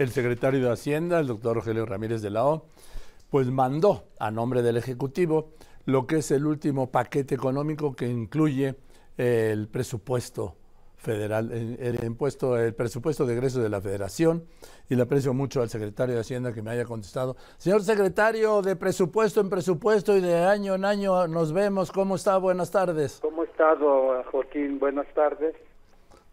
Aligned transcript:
el 0.00 0.08
secretario 0.08 0.64
de 0.64 0.72
Hacienda, 0.72 1.20
el 1.20 1.26
doctor 1.26 1.56
Rogelio 1.56 1.84
Ramírez 1.84 2.22
de 2.22 2.30
la 2.30 2.46
O, 2.46 2.64
pues 3.28 3.48
mandó 3.48 4.04
a 4.18 4.30
nombre 4.30 4.62
del 4.62 4.78
Ejecutivo 4.78 5.50
lo 5.84 6.06
que 6.06 6.16
es 6.16 6.30
el 6.30 6.46
último 6.46 6.90
paquete 6.90 7.34
económico 7.34 7.94
que 7.94 8.06
incluye 8.06 8.76
el 9.18 9.68
presupuesto 9.68 10.56
federal, 10.96 11.52
el, 11.52 12.02
impuesto, 12.02 12.58
el 12.58 12.74
presupuesto 12.74 13.26
de 13.26 13.34
egresos 13.34 13.62
de 13.62 13.68
la 13.68 13.82
Federación, 13.82 14.44
y 14.88 14.94
le 14.94 15.02
aprecio 15.02 15.34
mucho 15.34 15.60
al 15.60 15.68
secretario 15.68 16.14
de 16.14 16.22
Hacienda 16.22 16.54
que 16.54 16.62
me 16.62 16.70
haya 16.70 16.86
contestado. 16.86 17.36
Señor 17.58 17.82
secretario, 17.82 18.62
de 18.62 18.76
presupuesto 18.76 19.42
en 19.42 19.50
presupuesto 19.50 20.16
y 20.16 20.22
de 20.22 20.34
año 20.34 20.76
en 20.76 20.86
año 20.86 21.28
nos 21.28 21.52
vemos. 21.52 21.92
¿Cómo 21.92 22.14
está? 22.14 22.38
Buenas 22.38 22.70
tardes. 22.70 23.18
¿Cómo 23.20 23.44
está, 23.44 23.76
Joaquín? 24.30 24.78
Buenas 24.78 25.06
tardes. 25.12 25.54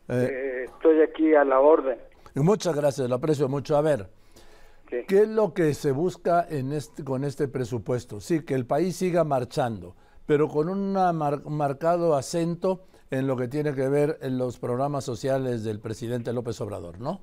Eh, 0.08 0.30
eh, 0.32 0.64
estoy 0.74 1.02
aquí 1.02 1.36
a 1.36 1.44
la 1.44 1.60
orden. 1.60 1.98
Muchas 2.44 2.76
gracias, 2.76 3.10
lo 3.10 3.16
aprecio 3.16 3.48
mucho. 3.48 3.78
A 3.78 3.82
ver, 3.82 4.08
¿qué 4.90 5.22
es 5.22 5.28
lo 5.28 5.54
que 5.54 5.74
se 5.74 5.92
busca 5.92 6.46
en 6.50 6.71
este, 6.71 7.04
con 7.04 7.24
este 7.24 7.48
presupuesto? 7.48 8.20
Sí, 8.20 8.46
que 8.46 8.54
el 8.54 8.66
país 8.66 8.96
siga 8.96 9.24
marchando, 9.24 9.96
pero 10.25 10.47
con 10.47 10.70
un 10.70 10.94
marcado 10.94 12.16
acento 12.16 12.86
en 13.10 13.28
lo 13.28 13.38
que 13.38 13.47
tiene 13.47 13.74
que 13.74 13.88
ver 13.88 14.18
en 14.21 14.38
los 14.38 14.60
programas 14.60 15.06
sociales 15.06 15.64
del 15.64 15.80
presidente 15.80 16.34
López 16.34 16.60
Obrador, 16.61 17.00
¿no? 17.00 17.21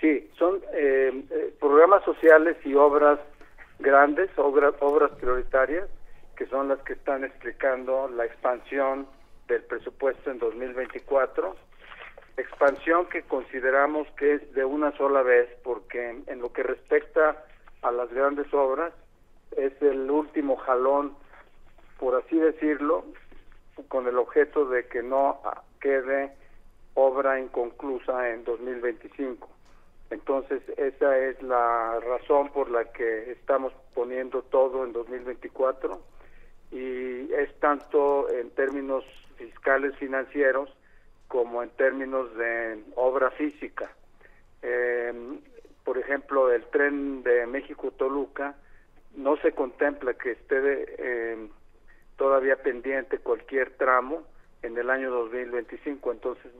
Sí, 0.00 0.30
son 0.38 0.62
eh, 0.72 1.24
eh, 1.30 1.54
programas 1.58 2.04
sociales 2.04 2.56
y 2.64 2.74
obras 2.74 3.18
grandes, 3.80 4.30
obras, 4.38 4.74
obras 4.80 5.10
prioritarias, 5.18 5.88
que 6.36 6.46
son 6.46 6.68
las 6.68 6.78
que 6.82 6.92
están 6.92 7.24
explicando 7.24 8.08
la 8.08 8.24
expansión 8.24 9.08
del 9.48 9.62
presupuesto 9.64 10.30
en 10.30 10.38
2024 10.38 11.56
expansión 12.38 13.06
que 13.06 13.22
consideramos 13.22 14.08
que 14.16 14.34
es 14.34 14.54
de 14.54 14.64
una 14.64 14.96
sola 14.96 15.22
vez, 15.22 15.48
porque 15.62 16.22
en, 16.26 16.40
lo 16.40 16.52
que 16.52 16.62
respecta 16.62 17.44
a 17.82 17.90
las 17.90 18.12
grandes 18.12 18.52
obras, 18.52 18.92
es 19.56 19.72
el 19.82 20.10
último 20.10 20.56
jalón, 20.56 21.14
por 21.98 22.14
así 22.14 22.38
decirlo, 22.38 23.04
con 23.88 24.06
el 24.06 24.18
objeto 24.18 24.66
de 24.66 24.86
que 24.86 25.02
no 25.02 25.40
quede 25.80 26.32
obra 26.94 27.40
inconclusa 27.40 28.30
en 28.30 28.44
2025. 28.44 29.48
Entonces, 30.10 30.62
esa 30.76 31.18
es 31.18 31.40
la 31.42 32.00
razón 32.00 32.50
por 32.50 32.70
la 32.70 32.84
que 32.92 33.30
estamos 33.32 33.72
poniendo 33.94 34.42
todo 34.42 34.84
en 34.84 34.92
2024 34.92 36.00
y 36.70 37.32
es 37.32 37.54
tanto 37.60 38.28
en 38.30 38.50
términos 38.50 39.04
fiscales 39.36 39.94
financieros 39.96 40.70
como 41.28 41.62
en 41.62 41.70
términos 41.70 42.34
de 42.36 42.82
obra 42.96 43.30
física. 43.32 43.90
Eh, 44.62 45.12
por 45.84 45.98
ejemplo, 45.98 46.52
el 46.52 46.64
tren 46.66 47.22
de 47.22 47.46
México-Toluca 47.46 48.56
no 49.16 49.36
se 49.38 49.52
contempla 49.52 50.14
que 50.14 50.32
esté 50.32 50.56
eh, 50.98 51.48
todavía 52.16 52.56
pendiente 52.56 53.18
cualquier 53.18 53.76
tramo 53.76 54.22
en 54.62 54.76
el 54.76 54.90
año 54.90 55.10
2025, 55.10 56.12
entonces 56.12 56.52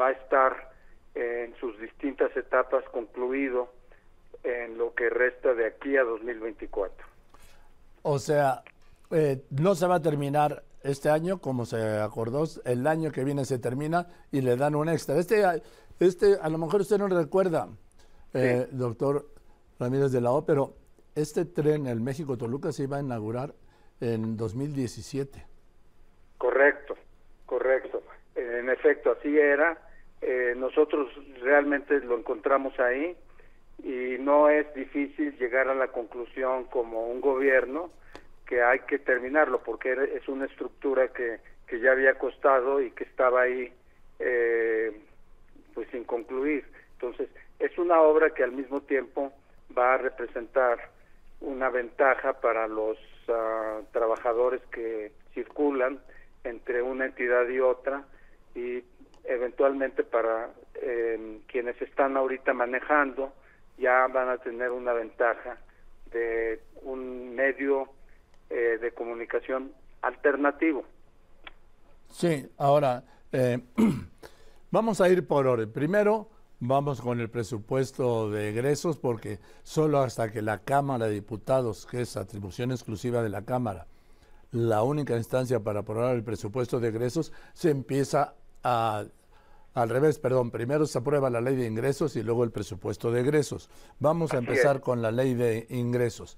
va 0.00 0.08
a 0.08 0.12
estar 0.12 0.70
en 1.14 1.54
sus 1.56 1.78
distintas 1.80 2.34
etapas 2.36 2.84
concluido 2.90 3.72
en 4.44 4.78
lo 4.78 4.94
que 4.94 5.10
resta 5.10 5.54
de 5.54 5.66
aquí 5.66 5.96
a 5.96 6.04
2024. 6.04 7.06
O 8.02 8.18
sea, 8.18 8.62
eh, 9.10 9.42
no 9.50 9.74
se 9.74 9.86
va 9.86 9.96
a 9.96 10.02
terminar 10.02 10.62
este 10.82 11.10
año, 11.10 11.40
como 11.40 11.66
se 11.66 11.98
acordó, 11.98 12.44
el 12.64 12.86
año 12.86 13.12
que 13.12 13.24
viene 13.24 13.44
se 13.44 13.58
termina 13.58 14.06
y 14.32 14.40
le 14.40 14.56
dan 14.56 14.74
un 14.74 14.88
extra. 14.88 15.16
Este, 15.16 15.44
este 15.98 16.36
a 16.40 16.48
lo 16.48 16.58
mejor 16.58 16.80
usted 16.80 16.98
no 16.98 17.08
recuerda, 17.08 17.68
eh, 18.32 18.66
doctor 18.70 19.26
Ramírez 19.78 20.12
de 20.12 20.20
la 20.20 20.32
O, 20.32 20.44
pero 20.44 20.74
este 21.14 21.44
tren, 21.44 21.86
el 21.86 22.00
México-Toluca, 22.00 22.72
se 22.72 22.84
iba 22.84 22.98
a 22.98 23.00
inaugurar 23.00 23.54
en 24.00 24.36
2017. 24.36 25.46
Correcto, 26.38 26.96
correcto. 27.46 28.02
En 28.34 28.70
efecto, 28.70 29.12
así 29.18 29.36
era. 29.38 29.78
Eh, 30.22 30.54
nosotros 30.56 31.08
realmente 31.42 31.98
lo 32.00 32.18
encontramos 32.18 32.78
ahí 32.78 33.16
y 33.82 34.16
no 34.20 34.48
es 34.48 34.72
difícil 34.74 35.36
llegar 35.38 35.68
a 35.68 35.74
la 35.74 35.88
conclusión 35.88 36.64
como 36.64 37.06
un 37.08 37.20
gobierno 37.20 37.90
que 38.50 38.60
hay 38.60 38.80
que 38.80 38.98
terminarlo 38.98 39.62
porque 39.62 39.92
es 40.16 40.28
una 40.28 40.46
estructura 40.46 41.06
que, 41.12 41.38
que 41.68 41.78
ya 41.78 41.92
había 41.92 42.18
costado 42.18 42.80
y 42.82 42.90
que 42.90 43.04
estaba 43.04 43.42
ahí 43.42 43.72
eh, 44.18 44.90
pues 45.72 45.88
sin 45.92 46.02
concluir. 46.02 46.64
Entonces, 46.94 47.28
es 47.60 47.78
una 47.78 48.00
obra 48.02 48.30
que 48.30 48.42
al 48.42 48.50
mismo 48.50 48.80
tiempo 48.80 49.32
va 49.78 49.94
a 49.94 49.98
representar 49.98 50.90
una 51.40 51.70
ventaja 51.70 52.40
para 52.40 52.66
los 52.66 52.98
ah, 53.28 53.82
trabajadores 53.92 54.60
que 54.72 55.12
circulan 55.32 56.00
entre 56.42 56.82
una 56.82 57.06
entidad 57.06 57.48
y 57.48 57.60
otra 57.60 58.02
y 58.56 58.82
eventualmente 59.22 60.02
para 60.02 60.50
eh, 60.74 61.38
quienes 61.46 61.80
están 61.80 62.16
ahorita 62.16 62.52
manejando 62.52 63.32
ya 63.78 64.08
van 64.08 64.28
a 64.28 64.38
tener 64.38 64.72
una 64.72 64.92
ventaja 64.92 65.56
de 66.10 66.58
un 66.82 67.36
medio 67.36 67.88
eh, 68.50 68.78
de 68.80 68.92
comunicación 68.92 69.72
alternativo. 70.02 70.84
Sí, 72.10 72.48
ahora 72.58 73.04
eh, 73.32 73.60
vamos 74.70 75.00
a 75.00 75.08
ir 75.08 75.26
por 75.26 75.46
orden. 75.46 75.72
Primero, 75.72 76.28
vamos 76.58 77.00
con 77.00 77.20
el 77.20 77.30
presupuesto 77.30 78.30
de 78.30 78.50
egresos, 78.50 78.98
porque 78.98 79.38
solo 79.62 80.00
hasta 80.00 80.30
que 80.30 80.42
la 80.42 80.58
Cámara 80.58 81.06
de 81.06 81.14
Diputados, 81.14 81.86
que 81.86 82.02
es 82.02 82.16
atribución 82.16 82.70
exclusiva 82.70 83.22
de 83.22 83.28
la 83.28 83.44
Cámara, 83.44 83.86
la 84.52 84.82
única 84.82 85.16
instancia 85.16 85.60
para 85.60 85.80
aprobar 85.80 86.14
el 86.14 86.24
presupuesto 86.24 86.80
de 86.80 86.88
egresos, 86.88 87.32
se 87.54 87.70
empieza 87.70 88.34
a 88.62 89.04
al 89.72 89.88
revés, 89.88 90.18
perdón, 90.18 90.50
primero 90.50 90.84
se 90.84 90.98
aprueba 90.98 91.30
la 91.30 91.40
ley 91.40 91.54
de 91.54 91.66
ingresos 91.66 92.16
y 92.16 92.22
luego 92.22 92.42
el 92.42 92.50
presupuesto 92.50 93.12
de 93.12 93.20
egresos. 93.20 93.70
Vamos 94.00 94.34
a 94.34 94.38
empezar 94.38 94.80
con 94.80 95.00
la 95.00 95.12
ley 95.12 95.34
de 95.34 95.66
ingresos. 95.70 96.36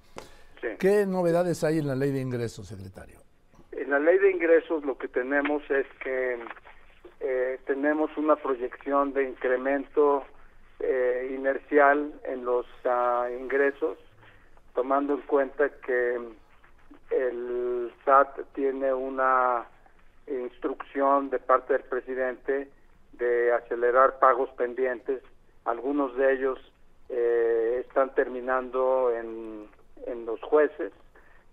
¿Qué 0.79 1.07
novedades 1.07 1.65
hay 1.65 1.79
en 1.79 1.87
la 1.87 1.95
ley 1.95 2.13
de 2.13 2.21
ingresos, 2.21 2.69
secretario? 2.69 3.19
En 3.73 3.91
la 3.91 3.99
ley 3.99 4.19
de 4.19 4.31
ingresos 4.31 4.85
lo 4.85 4.97
que 4.97 5.09
tenemos 5.09 5.63
es 5.71 5.87
que 6.03 6.39
eh, 7.21 7.59
tenemos 7.67 8.17
una 8.17 8.37
proyección 8.37 9.13
de 9.13 9.29
incremento 9.29 10.25
eh, 10.81 11.33
inercial 11.35 12.13
en 12.25 12.45
los 12.45 12.67
ah, 12.85 13.29
ingresos, 13.39 13.99
tomando 14.75 15.15
en 15.15 15.21
cuenta 15.23 15.69
que 15.87 16.21
el 17.11 17.93
SAT 18.05 18.41
tiene 18.55 18.93
una 18.93 19.67
instrucción 20.27 21.31
de 21.31 21.39
parte 21.39 21.75
del 21.75 21.83
presidente 21.83 22.69
de 23.13 23.53
acelerar 23.53 24.19
pagos 24.19 24.51
pendientes. 24.51 25.23
Algunos 25.65 26.17
de 26.17 26.33
ellos 26.33 26.73
eh, 27.09 27.85
están 27.87 28.15
terminando 28.15 29.13
en 29.13 29.69
en 30.07 30.27
los 30.27 30.41
jueces, 30.43 30.93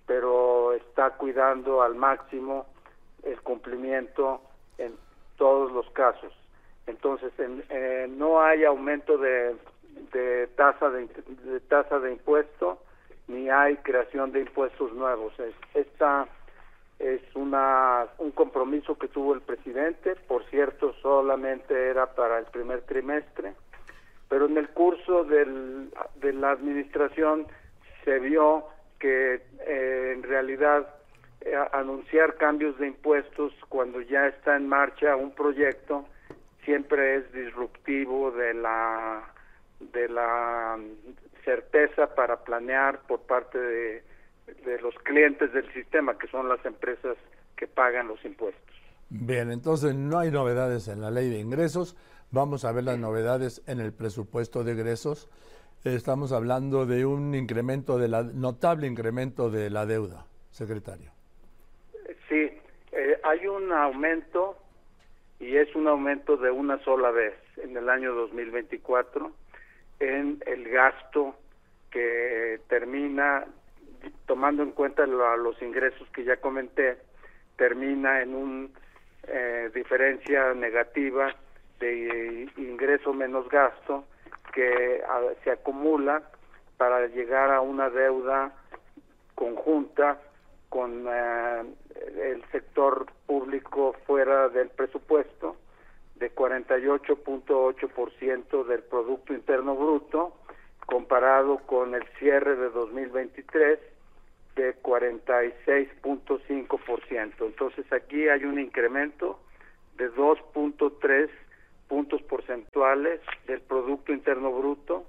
pero 0.06 0.74
está 0.74 1.12
cuidando 1.12 1.82
al 1.82 1.96
máximo 1.96 2.66
el 3.24 3.42
cumplimiento 3.42 4.42
en 4.78 4.96
todos 5.38 5.72
los 5.72 5.90
casos. 5.92 6.34
Entonces, 6.88 7.32
eh, 7.38 8.08
no 8.10 8.42
hay 8.42 8.64
aumento 8.64 9.18
de, 9.18 9.56
de 10.12 10.48
tasa 10.56 10.90
de, 10.90 11.08
tasa 11.68 12.00
de 12.00 12.12
impuesto 12.14 12.80
ni 13.28 13.50
hay 13.50 13.78
creación 13.78 14.32
de 14.32 14.42
impuestos 14.42 14.92
nuevos. 14.94 15.34
esta 15.74 16.28
es 16.98 17.22
una 17.36 18.08
un 18.18 18.31
compromiso 18.31 18.98
que 18.98 19.08
tuvo 19.08 19.34
el 19.34 19.42
presidente, 19.42 20.16
por 20.28 20.44
cierto, 20.50 20.94
solamente 21.02 21.90
era 21.90 22.08
para 22.08 22.40
el 22.40 22.46
primer 22.46 22.81
trimestre, 22.81 23.54
pero 24.28 24.48
en 24.48 24.58
el 24.58 24.70
curso 24.70 25.24
del, 25.24 25.92
de 26.16 26.34
la 26.34 26.52
administración 26.52 27.48
se 28.04 28.19
vio 28.19 28.66
que 29.00 29.42
eh, 29.66 30.13
en 30.16 30.24
realidad 30.24 30.88
eh, 31.42 31.56
anunciar 31.72 32.36
cambios 32.36 32.78
de 32.80 32.88
impuestos 32.88 33.54
cuando 33.69 34.01
ya 34.01 34.28
está 34.28 34.56
en 34.56 34.68
marcha 34.68 35.16
un 35.16 35.31
proyecto 35.31 36.06
siempre 36.66 37.16
es 37.16 37.31
disruptivo 37.31 38.31
de 38.31 38.54
la 38.54 39.34
de 39.80 40.10
la 40.10 40.78
certeza 41.46 42.13
para 42.13 42.44
planear 42.44 43.00
por 43.07 43.22
parte 43.22 43.57
de, 43.57 44.04
de 44.66 44.81
los 44.81 44.94
clientes 44.95 45.54
del 45.54 45.72
sistema 45.74 46.18
que 46.18 46.28
son 46.28 46.50
las 46.50 46.63
empresas 46.66 47.16
que 47.56 47.68
pagan 47.68 48.07
los 48.10 48.24
impuestos. 48.25 48.75
Bien, 49.10 49.52
entonces 49.52 49.95
no 49.95 50.19
hay 50.19 50.31
novedades 50.31 50.88
en 50.88 51.02
la 51.02 51.10
ley 51.10 51.30
de 51.30 51.40
ingresos. 51.40 51.95
Vamos 52.31 52.63
a 52.63 52.72
ver 52.72 52.84
las 52.84 53.00
novedades 53.00 53.63
en 53.66 53.80
el 53.80 53.92
presupuesto 53.94 54.63
de 54.63 54.74
egresos 54.74 55.30
estamos 55.84 56.31
hablando 56.31 56.86
de 56.86 57.06
un 57.06 57.34
incremento, 57.36 57.98
de 57.98 58.08
la 58.08 58.24
notable 58.24 58.88
incremento 58.88 59.50
de 59.50 59.70
la 59.70 59.86
deuda, 59.86 60.26
secretario. 60.52 61.12
Sí, 62.28 62.52
eh, 62.92 63.20
hay 63.24 63.48
un 63.48 63.72
aumento 63.72 64.58
y 65.40 65.56
es 65.56 65.74
un 65.76 65.88
aumento 65.88 66.36
de 66.38 66.52
una 66.52 66.84
sola 66.84 67.12
vez 67.12 67.34
en 67.58 67.78
el 67.78 67.90
año 67.90 68.14
2024 68.14 69.31
en 70.00 70.42
el 70.46 70.70
gasto 70.70 71.36
que 71.92 72.60
termina, 72.68 73.46
tomando 74.26 74.64
en 74.64 74.72
cuenta 74.72 75.06
los 75.06 75.62
ingresos 75.62 76.08
que 76.12 76.24
ya 76.24 76.38
comenté, 76.38 76.98
termina 77.58 78.22
en 78.22 78.36
una 78.36 78.70
eh, 79.28 79.70
diferencia 79.74 80.54
negativa 80.54 81.36
de 81.80 82.50
ingreso 82.58 83.14
menos 83.14 83.48
gasto 83.50 84.06
que 84.54 85.04
se 85.44 85.51
acumula 85.51 86.24
para 86.78 87.07
llegar 87.07 87.51
a 87.51 87.60
una 87.62 87.90
deuda 87.90 88.54
conjunta 89.36 90.19
con 90.69 91.06
eh, 91.07 91.63
el 92.18 92.44
sector 92.51 93.06
público 93.25 93.96
fuera 94.06 94.50
del 94.50 94.69
presupuesto 94.69 95.56
de 96.16 96.36
48.8% 96.36 98.66
del 98.66 98.84
Producto 98.84 99.34
Interno 99.34 99.75
Bruto, 99.75 100.36
comparado 100.86 101.57
con 101.60 101.95
el 101.95 102.04
cierre 102.19 102.56
de 102.56 102.69
2023 102.69 103.80
de 104.56 104.81
46.5%. 104.81 107.34
Entonces 107.40 107.94
aquí 107.94 108.28
hay 108.28 108.44
un 108.44 108.60
incremento 108.60 109.40
de 109.98 110.12
2.3 110.13 111.30
puntos 111.89 112.21
porcentuales 112.21 113.19
del 113.47 113.59
Producto 113.62 114.13
Interno 114.13 114.53
Bruto 114.53 115.06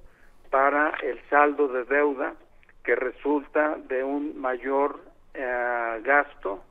para 0.50 0.94
el 1.02 1.20
saldo 1.28 1.68
de 1.68 1.84
deuda 1.84 2.34
que 2.82 2.96
resulta 2.96 3.76
de 3.86 4.02
un 4.02 4.40
mayor 4.40 4.98
eh, 5.34 6.00
gasto 6.02 6.64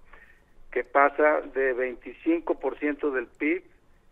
que 0.71 0.83
pasa 0.83 1.41
de 1.53 1.75
25% 1.75 3.11
del 3.11 3.27
PIB 3.27 3.63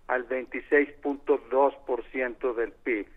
al 0.07 0.29
26.2% 0.29 2.55
del 2.55 2.71
PIB. 2.71 3.07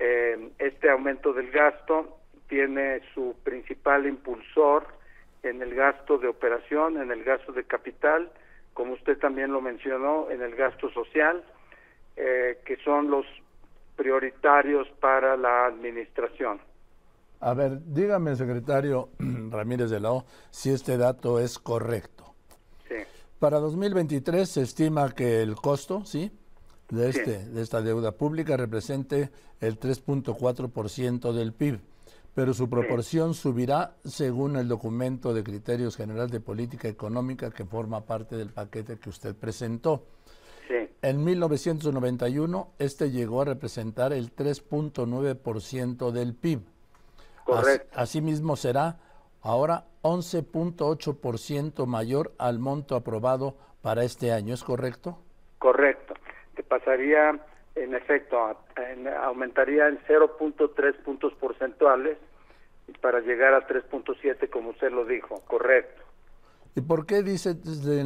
Eh, 0.00 0.50
este 0.58 0.90
aumento 0.90 1.32
del 1.32 1.50
gasto 1.50 2.18
tiene 2.48 3.00
su 3.14 3.34
principal 3.42 4.06
impulsor 4.06 4.86
en 5.42 5.60
el 5.62 5.74
gasto 5.74 6.18
de 6.18 6.28
operación, 6.28 7.00
en 7.00 7.10
el 7.10 7.24
gasto 7.24 7.52
de 7.52 7.64
capital, 7.64 8.30
como 8.74 8.92
usted 8.92 9.18
también 9.18 9.50
lo 9.52 9.60
mencionó, 9.60 10.30
en 10.30 10.40
el 10.42 10.54
gasto 10.54 10.88
social, 10.90 11.42
eh, 12.20 12.58
que 12.64 12.76
son 12.78 13.10
los 13.10 13.24
prioritarios 13.94 14.88
para 15.00 15.36
la 15.36 15.66
administración. 15.66 16.60
A 17.40 17.54
ver, 17.54 17.80
dígame, 17.84 18.34
secretario 18.34 19.10
Ramírez 19.50 19.90
de 19.90 20.00
la 20.00 20.10
O, 20.10 20.24
si 20.50 20.70
este 20.70 20.96
dato 20.96 21.38
es 21.38 21.60
correcto. 21.60 22.34
Sí. 22.88 22.96
Para 23.38 23.58
2023 23.60 24.48
se 24.48 24.62
estima 24.62 25.14
que 25.14 25.42
el 25.42 25.54
costo, 25.54 26.04
¿sí? 26.04 26.32
De, 26.88 27.08
este, 27.08 27.44
de 27.44 27.62
esta 27.62 27.82
deuda 27.82 28.12
pública 28.12 28.56
represente 28.56 29.30
el 29.60 29.78
3.4% 29.78 31.32
del 31.32 31.52
PIB, 31.52 31.78
pero 32.34 32.54
su 32.54 32.68
proporción 32.68 33.34
subirá 33.34 33.94
según 34.04 34.56
el 34.56 34.66
documento 34.66 35.34
de 35.34 35.44
criterios 35.44 35.96
general 35.96 36.30
de 36.30 36.40
política 36.40 36.88
económica 36.88 37.50
que 37.50 37.64
forma 37.64 38.00
parte 38.06 38.36
del 38.36 38.48
paquete 38.48 38.98
que 38.98 39.10
usted 39.10 39.36
presentó. 39.36 40.02
En 41.00 41.24
1991, 41.24 42.72
este 42.78 43.10
llegó 43.10 43.42
a 43.42 43.44
representar 43.44 44.12
el 44.12 44.34
3.9% 44.34 46.10
del 46.10 46.34
PIB. 46.34 46.60
Correcto. 47.44 47.98
asimismo 47.98 48.56
será 48.56 48.96
ahora 49.40 49.84
11.8% 50.02 51.86
mayor 51.86 52.32
al 52.38 52.58
monto 52.58 52.94
aprobado 52.94 53.56
para 53.80 54.02
este 54.04 54.32
año, 54.32 54.52
¿es 54.52 54.62
correcto? 54.62 55.18
Correcto. 55.58 56.14
Te 56.56 56.62
pasaría, 56.62 57.40
en 57.74 57.94
efecto, 57.94 58.38
aumentaría 59.22 59.88
en 59.88 59.98
0.3 60.06 60.96
puntos 61.04 61.32
porcentuales 61.34 62.18
para 63.00 63.20
llegar 63.20 63.54
a 63.54 63.66
3.7, 63.66 64.50
como 64.50 64.70
usted 64.70 64.90
lo 64.90 65.04
dijo, 65.04 65.40
correcto. 65.46 66.02
¿Y 66.78 66.80
por 66.80 67.06
qué 67.06 67.24
dicen 67.24 67.58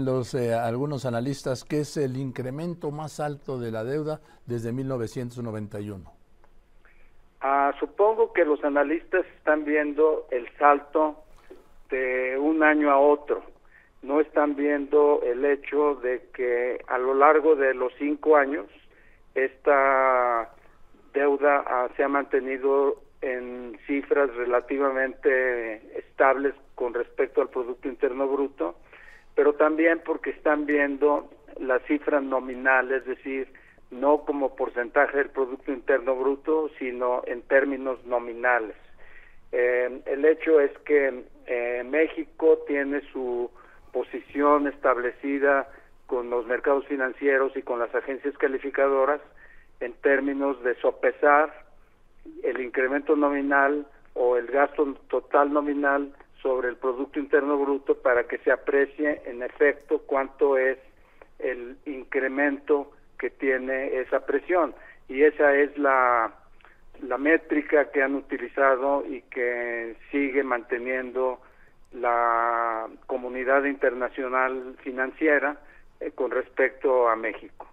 los 0.06 0.32
eh, 0.32 0.54
algunos 0.54 1.04
analistas 1.04 1.62
que 1.62 1.80
es 1.80 1.98
el 1.98 2.16
incremento 2.16 2.90
más 2.90 3.20
alto 3.20 3.58
de 3.58 3.70
la 3.70 3.84
deuda 3.84 4.22
desde 4.46 4.72
1991? 4.72 6.10
Ah, 7.42 7.74
supongo 7.78 8.32
que 8.32 8.46
los 8.46 8.64
analistas 8.64 9.26
están 9.36 9.66
viendo 9.66 10.26
el 10.30 10.48
salto 10.56 11.22
de 11.90 12.38
un 12.38 12.62
año 12.62 12.90
a 12.90 12.96
otro. 12.96 13.42
No 14.00 14.22
están 14.22 14.56
viendo 14.56 15.20
el 15.22 15.44
hecho 15.44 15.96
de 15.96 16.30
que 16.32 16.82
a 16.88 16.96
lo 16.96 17.12
largo 17.12 17.54
de 17.56 17.74
los 17.74 17.92
cinco 17.98 18.36
años 18.36 18.64
esta 19.34 20.50
deuda 21.12 21.90
se 21.94 22.04
ha 22.04 22.08
mantenido 22.08 23.02
en 23.20 23.78
cifras 23.86 24.34
relativamente 24.34 25.98
estables 25.98 26.54
con 26.82 26.94
respecto 26.94 27.40
al 27.40 27.48
Producto 27.48 27.86
Interno 27.86 28.26
Bruto, 28.26 28.74
pero 29.36 29.52
también 29.52 30.02
porque 30.04 30.30
están 30.30 30.66
viendo 30.66 31.30
las 31.60 31.80
cifras 31.84 32.24
nominales, 32.24 33.02
es 33.02 33.06
decir, 33.06 33.46
no 33.92 34.24
como 34.24 34.56
porcentaje 34.56 35.16
del 35.18 35.30
Producto 35.30 35.70
Interno 35.70 36.16
Bruto, 36.16 36.70
sino 36.80 37.22
en 37.26 37.42
términos 37.42 38.04
nominales. 38.04 38.74
Eh, 39.52 40.02
el 40.06 40.24
hecho 40.24 40.58
es 40.58 40.76
que 40.78 41.22
eh, 41.46 41.84
México 41.88 42.64
tiene 42.66 43.00
su 43.12 43.48
posición 43.92 44.66
establecida 44.66 45.68
con 46.08 46.30
los 46.30 46.48
mercados 46.48 46.84
financieros 46.86 47.56
y 47.56 47.62
con 47.62 47.78
las 47.78 47.94
agencias 47.94 48.36
calificadoras 48.38 49.20
en 49.78 49.92
términos 50.02 50.60
de 50.64 50.74
sopesar 50.80 51.64
el 52.42 52.60
incremento 52.60 53.14
nominal 53.14 53.86
o 54.14 54.36
el 54.36 54.48
gasto 54.48 54.94
total 55.08 55.52
nominal 55.52 56.12
sobre 56.42 56.68
el 56.68 56.76
Producto 56.76 57.20
Interno 57.20 57.56
Bruto 57.56 57.94
para 57.94 58.24
que 58.24 58.38
se 58.38 58.50
aprecie 58.50 59.22
en 59.26 59.42
efecto 59.42 60.02
cuánto 60.06 60.58
es 60.58 60.78
el 61.38 61.76
incremento 61.86 62.90
que 63.18 63.30
tiene 63.30 64.00
esa 64.00 64.26
presión. 64.26 64.74
Y 65.08 65.22
esa 65.22 65.54
es 65.54 65.76
la, 65.78 66.34
la 67.02 67.18
métrica 67.18 67.90
que 67.90 68.02
han 68.02 68.16
utilizado 68.16 69.04
y 69.06 69.22
que 69.22 69.96
sigue 70.10 70.42
manteniendo 70.42 71.40
la 71.92 72.88
comunidad 73.06 73.64
internacional 73.64 74.76
financiera 74.82 75.60
eh, 76.00 76.10
con 76.12 76.30
respecto 76.30 77.08
a 77.08 77.16
México. 77.16 77.68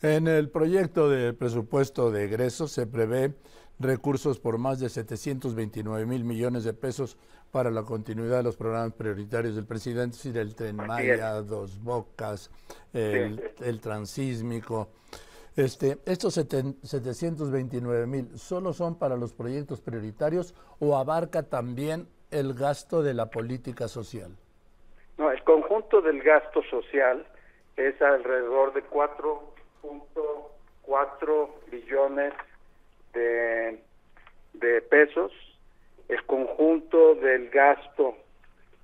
En 0.00 0.28
el 0.28 0.48
proyecto 0.48 1.10
de 1.10 1.32
presupuesto 1.34 2.12
de 2.12 2.24
egresos 2.24 2.70
se 2.70 2.86
prevé 2.86 3.34
recursos 3.80 4.38
por 4.38 4.58
más 4.58 4.80
de 4.80 4.88
729 4.88 6.06
mil 6.06 6.24
millones 6.24 6.64
de 6.64 6.72
pesos 6.72 7.18
para 7.50 7.70
la 7.70 7.82
continuidad 7.82 8.36
de 8.38 8.42
los 8.42 8.56
programas 8.56 8.92
prioritarios 8.92 9.56
del 9.56 9.66
presidente, 9.66 10.16
es 10.16 10.22
decir, 10.22 10.38
el 10.38 10.54
Tren 10.54 10.76
Maya, 10.76 11.40
Dos 11.42 11.82
Bocas, 11.82 12.50
el, 12.92 13.80
transísmico. 13.80 14.88
Este, 15.56 15.98
¿Estos 16.06 16.34
729 16.34 18.06
mil 18.06 18.38
solo 18.38 18.72
son 18.72 18.96
para 18.98 19.16
los 19.16 19.32
proyectos 19.32 19.80
prioritarios 19.80 20.54
o 20.78 20.96
abarca 20.96 21.42
también 21.42 22.06
el 22.30 22.54
gasto 22.54 23.02
de 23.02 23.14
la 23.14 23.30
política 23.30 23.88
social? 23.88 24.36
No, 25.16 25.32
el 25.32 25.42
conjunto 25.42 26.00
del 26.00 26.22
gasto 26.22 26.62
social 26.64 27.26
es 27.76 28.00
alrededor 28.00 28.72
de 28.74 28.84
4.4 28.84 31.48
billones 31.70 32.32
de, 33.14 33.82
de 34.52 34.82
pesos, 34.82 35.32
el 36.08 36.22
conjunto 36.24 37.14
del 37.16 37.50
gasto, 37.50 38.16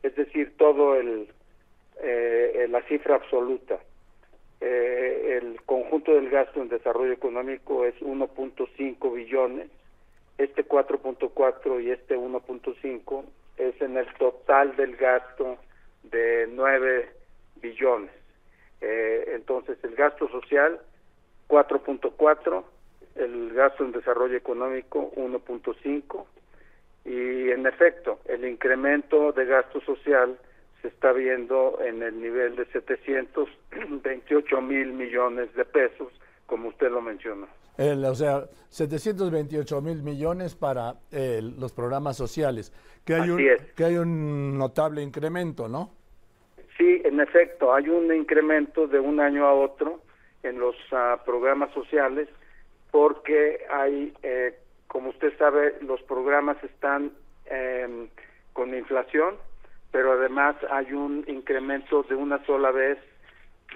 es 0.03 0.15
decir, 0.17 0.57
todo 0.57 0.97
el 0.97 1.29
eh, 2.03 2.67
la 2.71 2.83
cifra 2.83 3.17
absoluta. 3.17 3.79
Eh, 4.61 5.39
el 5.41 5.63
conjunto 5.63 6.13
del 6.13 6.29
gasto 6.31 6.61
en 6.61 6.69
desarrollo 6.69 7.13
económico 7.13 7.85
es 7.85 7.95
1.5 8.01 9.15
billones, 9.15 9.69
este 10.39 10.67
4.4 10.67 11.83
y 11.83 11.91
este 11.91 12.17
1.5 12.17 13.25
es 13.59 13.81
en 13.81 13.97
el 13.97 14.13
total 14.15 14.75
del 14.77 14.97
gasto 14.97 15.59
de 16.03 16.49
9 16.51 17.09
billones. 17.63 18.11
Eh, 18.81 19.33
entonces 19.35 19.79
el 19.85 19.95
gasto 19.95 20.29
social 20.29 20.81
4.4 21.49 22.65
el 23.15 23.55
gasto 23.55 23.85
en 23.85 23.93
desarrollo 23.93 24.37
económico 24.37 25.13
1.5 25.15 26.27
y 27.05 27.51
en 27.51 27.67
efecto 27.67 28.21
el 28.27 28.47
incremento 28.47 29.33
de 29.33 29.45
gasto 29.45 29.81
social 29.83 30.39
se 30.81 30.89
está 30.89 31.13
viendo 31.13 31.79
en 31.83 32.03
el 32.03 32.21
nivel 32.21 32.57
de 32.57 32.67
728 32.67 34.61
mil 34.61 34.93
millones 34.93 35.55
de 35.55 35.65
pesos, 35.65 36.13
como 36.47 36.69
usted 36.69 36.91
lo 36.91 37.01
mencionó. 37.01 37.47
o 37.79 38.15
sea, 38.15 38.45
728 38.69 39.81
mil 39.81 40.03
millones 40.03 40.55
para 40.55 40.95
los 41.11 41.73
programas 41.73 42.17
sociales, 42.17 42.73
que 43.05 43.15
hay, 43.15 43.31
un, 43.31 43.43
que 43.75 43.85
hay 43.85 43.97
un 43.97 44.59
notable 44.59 45.03
incremento, 45.03 45.69
¿no? 45.69 45.91
Sí, 46.77 47.01
en 47.05 47.21
efecto, 47.21 47.73
hay 47.73 47.89
un 47.89 48.13
incremento 48.13 48.87
de 48.87 48.99
un 48.99 49.21
año 49.21 49.47
a 49.47 49.55
otro 49.55 50.01
en 50.43 50.59
los 50.59 50.75
ah, 50.93 51.23
programas 51.25 51.73
sociales 51.73 52.29
porque 52.91 53.65
hay, 53.71 54.13
eh, 54.23 54.55
como 54.95 55.11
usted 55.11 55.37
sabe, 55.39 55.75
los 55.81 56.01
programas 56.03 56.57
están 56.63 57.11
em, 57.47 58.07
con 58.53 58.73
inflación, 58.73 59.35
pero 59.91 60.13
además 60.13 60.55
hay 60.71 60.93
un 60.93 61.25
incremento 61.27 62.05
de 62.05 62.15
una 62.15 62.39
sola 62.47 62.71
vez 62.71 62.97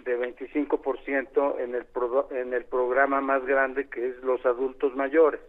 de 0.04 0.16
25% 0.16 1.58
en 1.58 1.74
el, 1.74 1.86
en 2.30 2.54
el 2.54 2.64
programa 2.66 3.20
más 3.20 3.44
grande 3.44 3.88
que 3.88 4.10
es 4.10 4.16
los 4.22 4.46
adultos 4.46 4.94
mayores. 4.94 5.40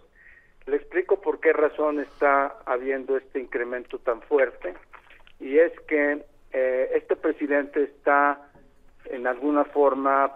Le 0.66 0.78
explico 0.78 1.22
por 1.22 1.40
qué 1.40 1.54
razón 1.54 2.00
está 2.00 2.58
habiendo 2.66 3.16
este 3.16 3.40
incremento 3.40 4.00
tan 4.00 4.24
fuerte 4.24 4.74
y 5.40 5.60
es 5.60 5.80
que 5.82 6.26
eh, 6.52 6.92
este 6.96 7.16
presidente 7.16 7.84
está 7.84 8.50
en 9.06 9.28
alguna 9.28 9.66
forma 9.66 10.36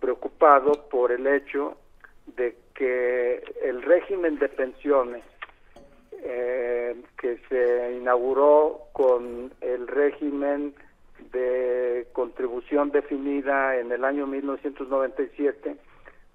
preocupado 0.00 0.88
por 0.88 1.12
el 1.12 1.26
hecho 1.26 1.76
de 2.24 2.61
que 2.74 3.42
el 3.62 3.82
régimen 3.82 4.38
de 4.38 4.48
pensiones 4.48 5.24
eh, 6.24 6.96
que 7.18 7.38
se 7.48 7.96
inauguró 7.96 8.82
con 8.92 9.52
el 9.60 9.88
régimen 9.88 10.72
de 11.32 12.06
contribución 12.12 12.90
definida 12.90 13.76
en 13.76 13.92
el 13.92 14.04
año 14.04 14.26
1997 14.26 15.76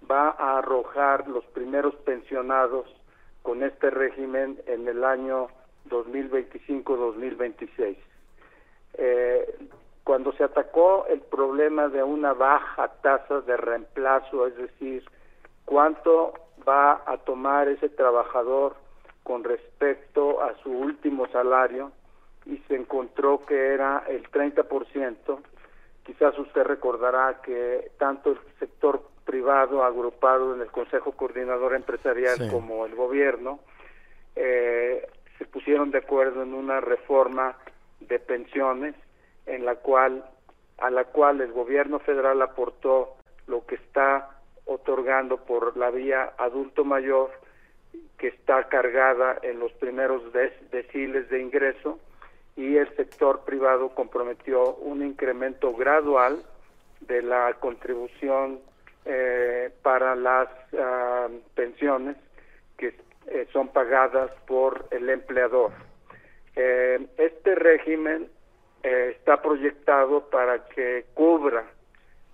va 0.10 0.30
a 0.30 0.60
arrojar 0.60 1.28
los 1.28 1.44
primeros 1.46 1.94
pensionados 1.96 2.88
con 3.42 3.64
este 3.64 3.90
régimen 3.90 4.58
en 4.66 4.88
el 4.88 5.04
año 5.04 5.48
2025-2026. 5.90 7.98
Eh, 8.96 9.58
cuando 10.04 10.32
se 10.34 10.44
atacó 10.44 11.06
el 11.08 11.22
problema 11.22 11.88
de 11.90 12.04
una 12.04 12.34
baja 12.34 12.88
tasa 13.02 13.42
de 13.42 13.58
reemplazo, 13.58 14.46
es 14.48 14.56
decir, 14.58 15.04
cuánto 15.68 16.34
va 16.68 17.04
a 17.06 17.18
tomar 17.18 17.68
ese 17.68 17.90
trabajador 17.90 18.78
con 19.24 19.44
respecto 19.44 20.42
a 20.42 20.56
su 20.64 20.72
último 20.72 21.28
salario 21.28 21.92
y 22.46 22.58
se 22.70 22.76
encontró 22.76 23.46
que 23.46 23.74
era 23.74 24.06
el 24.08 24.32
30%. 24.32 25.40
Quizás 26.06 26.40
usted 26.40 26.64
recordará 26.64 27.42
que 27.44 27.92
tanto 27.98 28.32
el 28.32 28.40
sector 28.60 29.04
privado 29.26 29.84
agrupado 29.84 30.56
en 30.56 30.62
el 30.62 30.72
Consejo 30.72 31.12
Coordinador 31.12 31.76
Empresarial 31.76 32.50
como 32.50 32.86
el 32.86 32.96
gobierno 32.96 33.60
eh, 34.38 35.06
se 35.38 35.46
pusieron 35.46 35.92
de 35.92 35.98
acuerdo 35.98 36.44
en 36.44 36.54
una 36.54 36.80
reforma 36.80 37.58
de 38.00 38.20
pensiones 38.20 38.96
en 39.46 39.66
la 39.66 39.76
cual 39.76 40.24
a 40.78 40.90
la 40.90 41.04
cual 41.04 41.42
el 41.42 41.52
gobierno 41.52 42.00
federal 42.00 42.42
aportó 42.42 43.18
lo 43.48 43.66
que 43.66 43.76
está 43.76 44.37
otorgando 44.68 45.38
por 45.38 45.76
la 45.78 45.90
vía 45.90 46.34
adulto 46.38 46.86
mayor 46.86 47.32
que 48.18 48.28
está 48.28 48.68
cargada 48.68 49.38
en 49.42 49.60
los 49.60 49.72
primeros 49.74 50.22
deciles 50.72 51.30
de 51.30 51.42
ingreso 51.42 52.00
y 52.56 52.76
el 52.76 52.94
sector 52.96 53.46
privado 53.46 53.90
comprometió 53.90 54.76
un 54.76 55.06
incremento 55.06 55.74
gradual 55.74 56.44
de 57.02 57.22
la 57.22 57.54
contribución 57.60 58.60
eh, 59.06 59.72
para 59.84 60.16
las 60.16 60.50
ah, 60.78 61.28
pensiones 61.56 62.18
que 62.78 62.96
eh, 63.28 63.48
son 63.54 63.70
pagadas 63.70 64.32
por 64.48 64.88
el 64.92 65.10
empleador. 65.10 65.72
Eh, 66.56 67.08
este 67.18 67.56
régimen 67.56 68.30
está 68.84 69.42
proyectado 69.42 70.30
para 70.30 70.66
que 70.70 71.06
cubra 71.14 71.66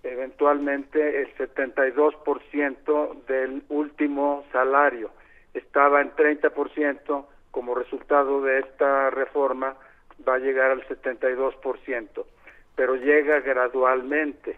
eventualmente 0.03 1.21
el 1.21 1.35
72% 1.35 3.25
del 3.25 3.63
último 3.69 4.45
salario. 4.51 5.11
Estaba 5.53 6.01
en 6.01 6.11
30%, 6.15 7.25
como 7.51 7.75
resultado 7.75 8.41
de 8.41 8.59
esta 8.59 9.09
reforma 9.11 9.75
va 10.27 10.35
a 10.35 10.39
llegar 10.39 10.71
al 10.71 10.87
72%, 10.87 12.25
pero 12.75 12.95
llega 12.95 13.39
gradualmente. 13.39 14.57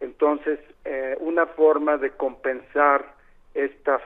Entonces, 0.00 0.58
eh, 0.84 1.16
una 1.20 1.46
forma 1.46 1.96
de 1.96 2.10
compensar 2.10 3.14
esta, 3.54 4.00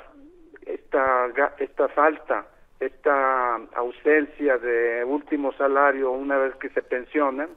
esta, 0.65 1.31
esta 1.59 1.89
falta, 1.89 2.47
esta 2.81 3.57
ausencia 3.75 4.59
de 4.59 5.05
último 5.05 5.53
salario 5.53 6.11
una 6.11 6.37
vez 6.37 6.55
que 6.57 6.69
se 6.71 6.83
pensionan, 6.83 7.49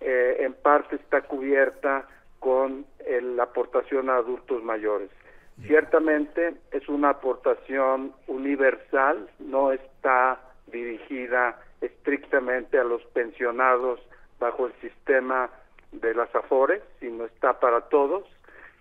eh, 0.00 0.36
en 0.40 0.54
parte 0.54 0.96
está 0.96 1.22
cubierta 1.22 2.08
con 2.44 2.84
la 3.08 3.44
aportación 3.44 4.10
a 4.10 4.16
adultos 4.16 4.62
mayores. 4.62 5.08
Ciertamente 5.66 6.54
es 6.72 6.86
una 6.90 7.08
aportación 7.10 8.12
universal, 8.26 9.30
no 9.38 9.72
está 9.72 10.38
dirigida 10.66 11.58
estrictamente 11.80 12.78
a 12.78 12.84
los 12.84 13.02
pensionados 13.14 13.98
bajo 14.38 14.66
el 14.66 14.74
sistema 14.82 15.48
de 15.92 16.12
las 16.12 16.34
AFORES, 16.34 16.82
sino 17.00 17.24
está 17.24 17.58
para 17.60 17.80
todos, 17.88 18.24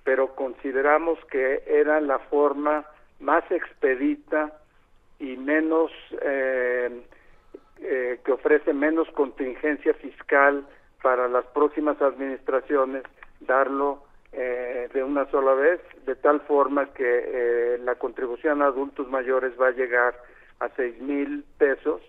pero 0.04 0.36
consideramos 0.36 1.18
que 1.32 1.64
era 1.66 2.02
la 2.02 2.20
forma 2.20 2.86
más 3.22 3.50
expedita 3.50 4.60
y 5.20 5.38
menos 5.38 5.90
eh, 6.22 7.02
eh, 7.80 8.20
que 8.26 8.32
ofrece 8.34 8.74
menos 8.74 9.08
contingencia 9.12 9.94
fiscal 9.94 10.68
para 11.02 11.30
las 11.30 11.46
próximas 11.46 12.02
administraciones 12.02 13.04
darlo 13.46 14.04
eh, 14.32 14.90
de 14.94 15.04
una 15.04 15.30
sola 15.30 15.54
vez, 15.54 15.82
de 16.06 16.16
tal 16.16 16.42
forma 16.42 16.94
que 16.94 17.04
eh, 17.06 17.78
la 17.84 17.96
contribución 17.96 18.62
a 18.62 18.68
adultos 18.68 19.08
mayores 19.10 19.54
va 19.60 19.68
a 19.68 19.72
llegar 19.72 20.16
a 20.60 20.70
seis 20.76 21.00
mil 21.02 21.44
pesos 21.58 22.02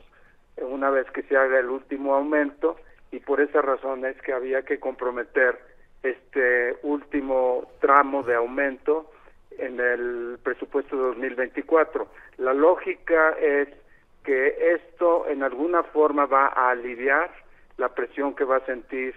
una 0.56 0.90
vez 0.90 1.10
que 1.10 1.22
se 1.22 1.36
haga 1.36 1.58
el 1.58 1.68
último 1.68 2.14
aumento 2.14 2.76
y 3.10 3.20
por 3.20 3.40
esa 3.40 3.62
razón 3.62 4.04
es 4.04 4.20
que 4.22 4.32
había 4.32 4.62
que 4.62 4.78
comprometer 4.78 5.58
este 6.02 6.76
último 6.82 7.68
tramo 7.80 8.22
de 8.22 8.34
aumento 8.34 9.10
en 9.58 9.80
el 9.80 10.38
presupuesto 10.42 10.96
de 10.96 11.02
2024. 11.02 12.08
La 12.38 12.52
lógica 12.52 13.30
es 13.40 13.68
que 14.24 14.74
esto 14.74 15.26
en 15.28 15.42
alguna 15.42 15.82
forma 15.84 16.26
va 16.26 16.46
a 16.46 16.70
aliviar 16.70 17.30
la 17.76 17.90
presión 17.94 18.34
que 18.34 18.44
va 18.44 18.56
a 18.56 18.66
sentir 18.66 19.14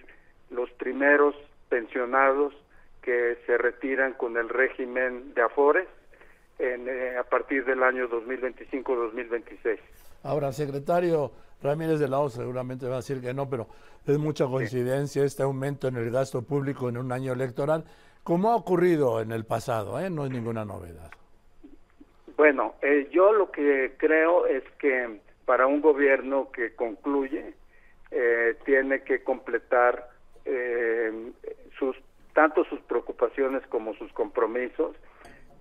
los 0.49 0.69
primeros 0.71 1.35
pensionados 1.69 2.53
que 3.01 3.37
se 3.45 3.57
retiran 3.57 4.13
con 4.13 4.35
el 4.35 4.49
régimen 4.49 5.33
de 5.33 5.41
Afores 5.41 5.87
en, 6.59 6.89
eh, 6.89 7.17
a 7.17 7.23
partir 7.23 7.63
del 7.65 7.81
año 7.83 8.09
2025-2026. 8.09 9.79
Ahora, 10.23 10.51
secretario 10.51 11.31
Ramírez 11.61 11.99
de 11.99 12.07
la 12.07 12.19
O 12.19 12.29
seguramente 12.29 12.85
va 12.87 12.95
a 12.95 12.97
decir 12.97 13.21
que 13.21 13.33
no, 13.33 13.49
pero 13.49 13.67
es 14.05 14.17
mucha 14.17 14.45
coincidencia 14.45 15.23
este 15.23 15.43
aumento 15.43 15.87
en 15.87 15.95
el 15.95 16.11
gasto 16.11 16.41
público 16.41 16.89
en 16.89 16.97
un 16.97 17.11
año 17.11 17.33
electoral, 17.33 17.85
como 18.23 18.51
ha 18.51 18.55
ocurrido 18.55 19.21
en 19.21 19.31
el 19.31 19.45
pasado, 19.45 19.99
¿eh? 19.99 20.09
no 20.09 20.25
es 20.25 20.31
ninguna 20.31 20.65
novedad. 20.65 21.09
Bueno, 22.35 22.75
eh, 22.81 23.07
yo 23.11 23.31
lo 23.31 23.51
que 23.51 23.93
creo 23.97 24.47
es 24.47 24.63
que 24.79 25.21
para 25.45 25.65
un 25.65 25.79
gobierno 25.81 26.51
que 26.51 26.75
concluye, 26.75 27.53
tiene 28.65 29.01
que 29.03 29.21
completar 29.23 30.16
eh, 30.47 31.31
sus 31.77 31.95
tanto 32.33 32.63
sus 32.65 32.79
preocupaciones 32.81 33.65
como 33.67 33.95
sus 33.95 34.13
compromisos, 34.13 34.95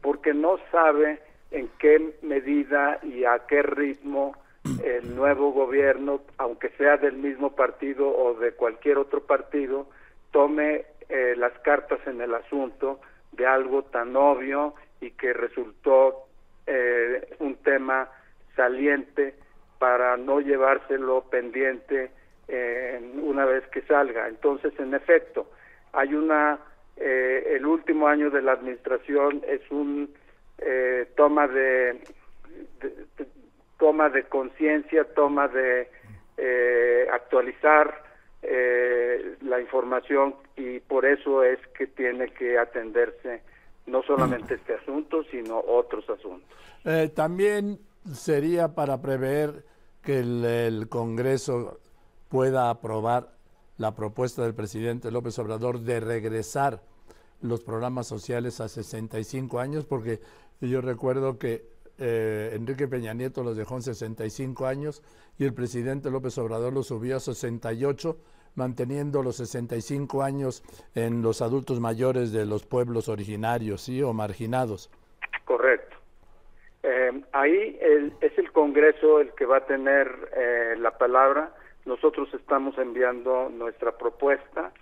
porque 0.02 0.34
no 0.34 0.58
sabe 0.70 1.20
en 1.50 1.68
qué 1.78 2.14
medida 2.20 3.00
y 3.02 3.24
a 3.24 3.46
qué 3.48 3.62
ritmo 3.62 4.36
el 4.84 5.16
nuevo 5.16 5.52
gobierno, 5.52 6.20
aunque 6.36 6.68
sea 6.76 6.98
del 6.98 7.16
mismo 7.16 7.54
partido 7.56 8.06
o 8.08 8.34
de 8.34 8.52
cualquier 8.52 8.98
otro 8.98 9.22
partido, 9.22 9.86
tome 10.32 10.84
eh, 11.08 11.34
las 11.36 11.52
cartas 11.60 12.00
en 12.06 12.20
el 12.20 12.34
asunto 12.34 13.00
de 13.32 13.46
algo 13.46 13.84
tan 13.84 14.14
obvio 14.14 14.74
y 15.00 15.12
que 15.12 15.32
resultó 15.32 16.26
eh, 16.66 17.36
un 17.38 17.56
tema 17.56 18.10
saliente 18.54 19.34
para 19.78 20.16
no 20.18 20.40
llevárselo 20.40 21.22
pendiente 21.30 22.10
una 22.48 23.44
vez 23.44 23.66
que 23.68 23.82
salga. 23.82 24.28
Entonces, 24.28 24.72
en 24.78 24.94
efecto, 24.94 25.48
hay 25.92 26.14
una, 26.14 26.58
eh, 26.96 27.54
el 27.56 27.66
último 27.66 28.06
año 28.06 28.30
de 28.30 28.42
la 28.42 28.52
administración 28.52 29.42
es 29.48 29.62
un 29.70 30.14
eh, 30.58 31.08
toma 31.16 31.48
de, 31.48 32.00
toma 33.78 34.10
de 34.10 34.24
conciencia, 34.24 35.04
toma 35.14 35.48
de 35.48 35.88
eh, 36.36 37.08
actualizar 37.12 38.04
la 39.40 39.60
información 39.60 40.36
y 40.56 40.78
por 40.78 41.04
eso 41.04 41.42
es 41.42 41.58
que 41.76 41.88
tiene 41.88 42.28
que 42.28 42.56
atenderse 42.58 43.42
no 43.86 44.02
solamente 44.04 44.54
este 44.54 44.74
asunto, 44.74 45.24
sino 45.24 45.58
otros 45.58 46.08
asuntos. 46.08 46.48
también 47.14 47.78
sería 48.12 48.68
para 48.68 49.02
prever 49.02 49.64
que 50.04 50.20
el 50.20 50.88
Congreso 50.88 51.80
pueda 52.28 52.70
aprobar 52.70 53.32
la 53.78 53.94
propuesta 53.94 54.42
del 54.42 54.54
presidente 54.54 55.10
López 55.10 55.38
Obrador 55.38 55.80
de 55.80 56.00
regresar 56.00 56.80
los 57.42 57.62
programas 57.62 58.06
sociales 58.06 58.60
a 58.60 58.68
65 58.68 59.60
años, 59.60 59.84
porque 59.84 60.20
yo 60.60 60.80
recuerdo 60.80 61.38
que 61.38 61.66
eh, 61.98 62.50
Enrique 62.54 62.88
Peña 62.88 63.14
Nieto 63.14 63.42
los 63.42 63.56
dejó 63.56 63.76
en 63.76 63.82
65 63.82 64.66
años 64.66 65.02
y 65.38 65.44
el 65.44 65.54
presidente 65.54 66.10
López 66.10 66.36
Obrador 66.38 66.72
los 66.72 66.88
subió 66.88 67.16
a 67.16 67.20
68, 67.20 68.16
manteniendo 68.54 69.22
los 69.22 69.36
65 69.36 70.22
años 70.22 70.62
en 70.94 71.22
los 71.22 71.42
adultos 71.42 71.80
mayores 71.80 72.32
de 72.32 72.46
los 72.46 72.64
pueblos 72.64 73.08
originarios, 73.08 73.82
¿sí? 73.82 74.02
O 74.02 74.12
marginados. 74.12 74.90
Correcto. 75.44 75.96
Eh, 76.82 77.22
ahí 77.32 77.78
es 78.20 78.38
el 78.38 78.52
Congreso 78.52 79.20
el 79.20 79.32
que 79.34 79.44
va 79.44 79.58
a 79.58 79.66
tener 79.66 80.30
eh, 80.36 80.74
la 80.78 80.96
palabra. 80.96 81.52
Nosotros 81.86 82.28
estamos 82.34 82.76
enviando 82.78 83.48
nuestra 83.48 83.96
propuesta 83.96 84.72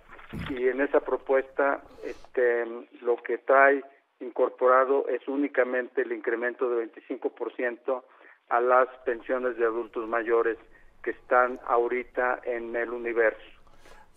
y 0.49 0.67
en 0.67 0.81
esa 0.81 0.99
propuesta 0.99 1.81
este, 2.03 2.65
lo 3.01 3.15
que 3.17 3.37
trae 3.37 3.83
incorporado 4.19 5.07
es 5.07 5.27
únicamente 5.27 6.01
el 6.01 6.11
incremento 6.11 6.69
de 6.69 6.91
25% 6.91 8.03
a 8.49 8.59
las 8.59 8.87
pensiones 9.05 9.57
de 9.57 9.65
adultos 9.65 10.07
mayores 10.07 10.57
que 11.03 11.11
están 11.11 11.59
ahorita 11.67 12.41
en 12.43 12.75
el 12.75 12.89
universo. 12.89 13.39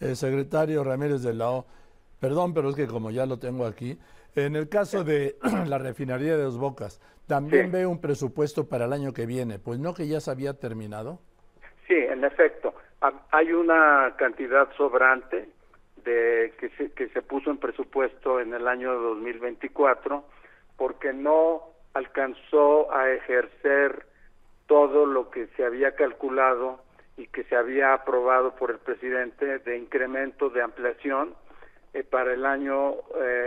El 0.01 0.17
secretario 0.17 0.83
Ramírez 0.83 1.23
de 1.23 1.35
la 1.35 1.51
O, 1.51 1.67
perdón, 2.21 2.55
pero 2.55 2.71
es 2.71 2.77
que 2.77 2.87
como 2.87 3.11
ya 3.11 3.27
lo 3.27 3.39
tengo 3.39 3.67
aquí, 3.67 3.99
en 4.35 4.57
el 4.57 4.69
caso 4.69 5.05
de 5.05 5.37
la 5.67 5.79
refinería 5.79 6.37
de 6.37 6.45
Dos 6.45 6.59
Bocas, 6.59 7.01
también 7.27 7.71
ve 7.71 7.85
un 7.85 8.01
presupuesto 8.01 8.69
para 8.69 8.87
el 8.87 8.93
año 8.95 9.13
que 9.13 9.27
viene, 9.27 9.59
pues 9.59 9.79
no 9.79 9.93
que 9.93 10.09
ya 10.09 10.21
se 10.21 10.31
había 10.31 10.55
terminado. 10.55 11.21
Sí, 11.89 11.95
en 11.95 12.23
efecto, 12.23 12.75
hay 13.31 13.51
una 13.51 14.15
cantidad 14.19 14.71
sobrante 14.77 15.49
de 16.05 16.53
que 16.61 16.69
se, 16.77 16.93
que 16.93 17.09
se 17.09 17.23
puso 17.23 17.51
en 17.51 17.57
presupuesto 17.57 18.41
en 18.41 18.53
el 18.53 18.69
año 18.69 18.93
2024 18.93 20.23
porque 20.77 21.15
no 21.15 21.63
alcanzó 21.95 22.93
a 22.93 23.11
ejercer 23.11 24.05
todo 24.67 25.07
lo 25.07 25.31
que 25.31 25.47
se 25.57 25.65
había 25.65 25.95
calculado 25.95 26.83
y 27.17 27.27
que 27.29 27.45
se 27.45 27.57
había 27.57 27.95
aprobado 27.95 28.55
por 28.55 28.71
el 28.71 28.79
presidente 28.79 29.59
de 29.59 29.79
incremento 29.79 30.51
de 30.51 30.61
ampliación 30.61 31.35
eh, 31.95 32.05
para 32.05 32.35
el 32.35 32.45
año 32.45 32.97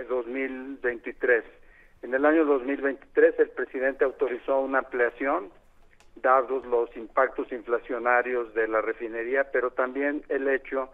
2023. 0.10 1.44
Eh, 1.44 1.48
en 2.02 2.16
el 2.16 2.26
año 2.26 2.44
2023 2.46 3.40
el 3.40 3.50
presidente 3.52 4.04
autorizó 4.04 4.60
una 4.62 4.80
ampliación 4.80 5.52
dados 6.16 6.66
los 6.66 6.96
impactos 6.96 7.52
inflacionarios 7.52 8.54
de 8.54 8.68
la 8.68 8.82
refinería, 8.82 9.50
pero 9.52 9.72
también 9.72 10.24
el 10.30 10.48
hecho 10.48 10.90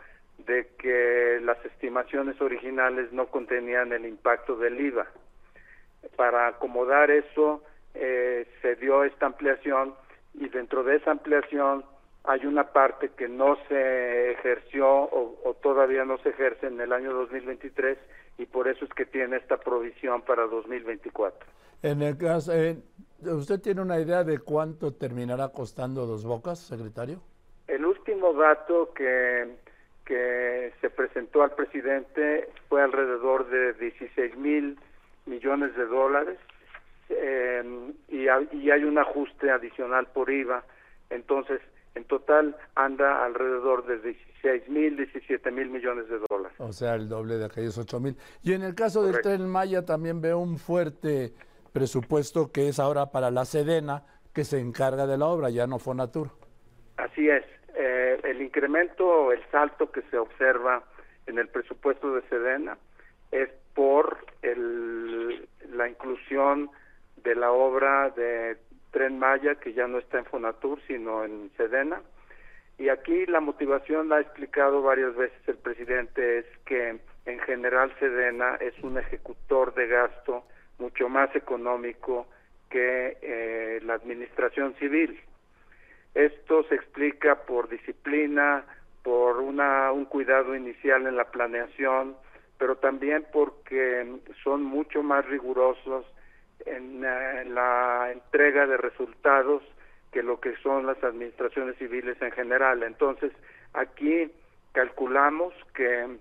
de 0.46 0.68
que 0.78 1.40
las 1.42 1.64
estimaciones 1.66 2.40
originales 2.42 3.12
no 3.12 3.28
contenían 3.28 3.92
el 3.92 4.06
impacto 4.06 4.56
del 4.56 4.80
IVA. 4.80 5.08
Para 6.16 6.48
acomodar 6.48 7.10
eso 7.12 7.64
eh, 7.94 8.48
se 8.62 8.76
dio 8.76 9.04
esta 9.04 9.26
ampliación 9.26 9.96
y 10.36 10.48
dentro 10.50 10.84
de 10.84 10.98
esa 10.98 11.12
ampliación 11.12 11.84
hay 12.24 12.46
una 12.46 12.72
parte 12.72 13.10
que 13.18 13.28
no 13.28 13.58
se 13.68 14.32
ejerció 14.32 14.88
o, 14.88 15.56
todavía 15.64 16.06
no 16.06 16.18
se 16.20 16.30
ejerce 16.30 16.68
en 16.68 16.80
el 16.80 16.92
año 16.92 17.14
2023 17.14 17.98
y 18.38 18.46
por 18.46 18.68
eso 18.68 18.86
es 18.86 18.94
que 18.94 19.06
tiene 19.06 19.38
esta 19.38 19.58
provisión 19.58 20.22
para 20.22 20.44
2024. 20.44 21.48
En 21.84 22.02
el 22.02 22.18
caso, 22.18 22.54
eh, 22.54 22.78
¿usted 23.22 23.60
tiene 23.60 23.82
una 23.82 24.00
idea 24.00 24.24
de 24.24 24.40
cuánto 24.40 24.94
terminará 24.94 25.50
costando 25.50 26.06
Dos 26.06 26.26
Bocas, 26.26 26.60
secretario? 26.60 27.22
El 27.68 27.86
último 27.86 28.34
dato 28.34 28.94
que, 28.94 29.56
que 30.06 30.74
se 30.82 30.90
presentó 30.90 31.44
al 31.44 31.52
presidente 31.52 32.50
fue 32.70 32.82
alrededor 32.82 33.50
de 33.50 33.74
16 33.74 34.38
mil 34.38 34.80
millones 35.26 35.76
de 35.76 35.86
dólares 35.86 36.38
eh, 37.10 37.94
y, 38.10 38.24
y 38.56 38.72
hay 38.72 38.84
un 38.84 38.98
ajuste 38.98 39.52
adicional 39.52 40.08
por 40.08 40.30
IVA. 40.30 40.64
Entonces, 41.10 41.62
en 41.98 42.06
total 42.06 42.56
anda 42.76 43.26
alrededor 43.26 43.86
de 43.86 43.98
16 44.00 44.70
mil, 44.70 44.98
17 44.98 45.52
mil 45.52 45.70
millones 45.70 46.08
de 46.10 46.20
dólares. 46.30 46.56
O 46.60 46.72
sea, 46.72 46.96
el 46.96 47.10
doble 47.10 47.38
de 47.38 47.46
aquellos 47.46 47.78
8 47.78 48.00
mil. 48.00 48.16
Y 48.44 48.54
en 48.54 48.62
el 48.62 48.76
caso 48.76 49.04
del 49.04 49.20
tren 49.22 49.48
Maya 49.48 49.84
también 49.84 50.22
veo 50.22 50.38
un 50.38 50.58
fuerte 50.58 51.34
presupuesto 51.78 52.52
que 52.52 52.70
es 52.70 52.80
ahora 52.80 53.12
para 53.12 53.30
la 53.30 53.46
Sedena, 53.46 54.04
que 54.34 54.44
se 54.44 54.60
encarga 54.60 55.06
de 55.06 55.16
la 55.16 55.28
obra, 55.28 55.52
ya 55.52 55.68
no 55.68 55.78
Fonatur. 55.78 56.30
Así 56.98 57.30
es. 57.30 57.46
Eh, 57.76 58.20
el 58.24 58.42
incremento, 58.42 59.32
el 59.32 59.44
salto 59.52 59.92
que 59.92 60.02
se 60.10 60.18
observa 60.18 60.84
en 61.28 61.38
el 61.38 61.48
presupuesto 61.50 62.16
de 62.16 62.24
Sedena 62.30 62.80
es 63.32 63.50
por 63.76 64.26
el, 64.42 65.48
la 65.70 65.88
inclusión 65.88 66.72
de 67.18 67.36
la 67.36 67.52
obra 67.52 68.10
de 68.10 68.58
Tren 68.90 69.20
Maya, 69.20 69.56
que 69.56 69.74
ya 69.74 69.88
no 69.88 70.00
está 70.00 70.18
en 70.18 70.26
Fonatur, 70.26 70.80
sino 70.88 71.26
en 71.26 71.52
Sedena. 71.58 72.02
Y 72.80 72.90
aquí 72.90 73.28
la 73.28 73.40
motivación 73.40 74.10
la 74.10 74.16
ha 74.16 74.22
explicado 74.22 74.82
varias 74.82 75.16
veces 75.16 75.38
el 75.46 75.58
presidente, 75.58 76.40
es 76.40 76.46
que 76.66 77.00
en 77.26 77.40
general 77.42 77.94
Sedena 78.00 78.56
es 78.56 78.74
un 78.82 78.98
ejecutor 78.98 79.76
de 79.76 79.88
gasto 79.88 80.44
mucho 80.80 81.10
más 81.10 81.36
económico 81.36 82.28
que 82.70 83.18
eh, 83.22 83.80
la 83.84 83.96
administración 83.96 84.76
civil. 84.76 85.20
Esto 86.14 86.64
se 86.64 86.76
explica 86.76 87.46
por 87.46 87.70
disciplina, 87.70 88.66
por 89.04 89.38
una, 89.38 89.92
un 89.92 90.06
cuidado 90.06 90.56
inicial 90.56 91.08
en 91.08 91.16
la 91.16 91.26
planeación, 91.26 92.16
pero 92.58 92.78
también 92.78 93.26
porque 93.32 94.20
son 94.44 94.64
mucho 94.64 95.04
más 95.04 95.26
rigurosos 95.26 96.06
en, 96.66 97.04
eh, 97.06 97.46
la 97.46 98.10
entrega 98.12 98.66
de 98.66 98.78
resultados 98.78 99.64
que 100.12 100.24
lo 100.24 100.40
que 100.40 100.56
son 100.58 100.86
las 100.86 101.02
administraciones 101.04 101.78
civiles 101.78 102.22
en 102.22 102.32
general. 102.32 102.84
Entonces, 102.84 103.32
aquí 103.74 104.32
calculamos 104.72 105.54
que 105.74 106.18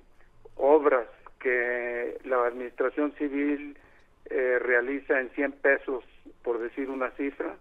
obras 0.56 1.06
que 1.40 2.18
la 2.24 2.46
administración 2.46 3.12
civil 3.18 3.78
eh, 4.30 4.58
realiza 4.60 5.20
en 5.20 5.30
100 5.30 5.52
pesos, 5.52 6.04
por 6.42 6.58
decir 6.58 6.90
una 6.90 7.10
cifra, 7.12 7.56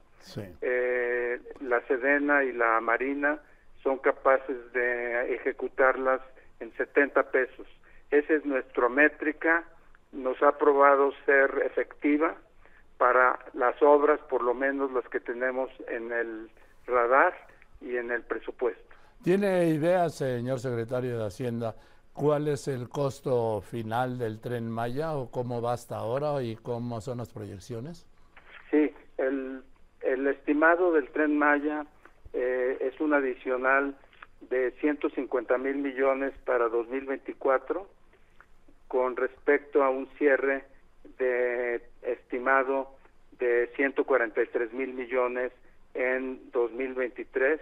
eh, 0.62 1.40
la 1.62 1.82
Sedena 1.88 2.44
y 2.44 2.52
la 2.52 2.82
Marina 2.82 3.40
son 3.84 4.00
capaces 4.00 4.74
de 4.74 5.36
ejecutarlas 5.36 6.22
en 6.60 6.76
70 6.76 7.32
pesos. 7.32 7.68
Esa 8.10 8.34
es 8.34 8.46
nuestra 8.46 8.90
métrica, 8.90 9.64
nos 10.12 10.42
ha 10.42 10.58
probado 10.58 11.12
ser 11.26 11.64
efectiva 11.66 12.36
para 12.98 13.38
las 13.54 13.82
obras, 13.82 14.20
por 14.30 14.42
lo 14.42 14.54
menos 14.54 14.92
las 14.92 15.08
que 15.10 15.20
tenemos 15.20 15.70
en 15.88 16.12
el 16.12 16.50
radar 16.88 17.36
y 17.82 17.98
en 17.98 18.12
el 18.12 18.24
presupuesto. 18.24 18.82
¿Tiene 19.24 19.70
idea, 19.70 20.10
señor 20.10 20.60
secretario 20.60 21.20
de 21.20 21.26
Hacienda, 21.26 21.76
cuál 22.16 22.48
es 22.48 22.68
el 22.68 22.90
costo 22.90 23.62
final 23.62 24.18
del 24.18 24.40
tren 24.40 24.72
Maya 24.72 25.16
o 25.16 25.30
cómo 25.30 25.62
va 25.62 25.74
hasta 25.74 25.98
ahora 25.98 26.42
y 26.42 26.56
cómo 26.56 27.02
son 27.02 27.20
las 27.20 27.32
proyecciones? 27.32 28.08
Sí, 28.72 28.92
el, 29.18 29.62
estimado 30.28 30.94
del 30.94 31.10
tren 31.10 31.38
Maya 31.38 31.86
eh, 32.34 32.78
es 32.82 33.00
un 33.00 33.14
adicional 33.14 33.96
de 34.50 34.72
150 34.80 35.58
mil 35.58 35.78
millones 35.78 36.34
para 36.46 36.70
2024 36.70 37.88
con 38.88 39.16
respecto 39.16 39.84
a 39.84 39.90
un 39.90 40.08
cierre 40.18 40.64
de 41.18 41.82
estimado 42.02 42.96
de 43.40 43.70
143 43.76 44.74
mil 44.74 44.94
millones 44.94 45.52
en 45.94 46.52
2023 46.52 47.60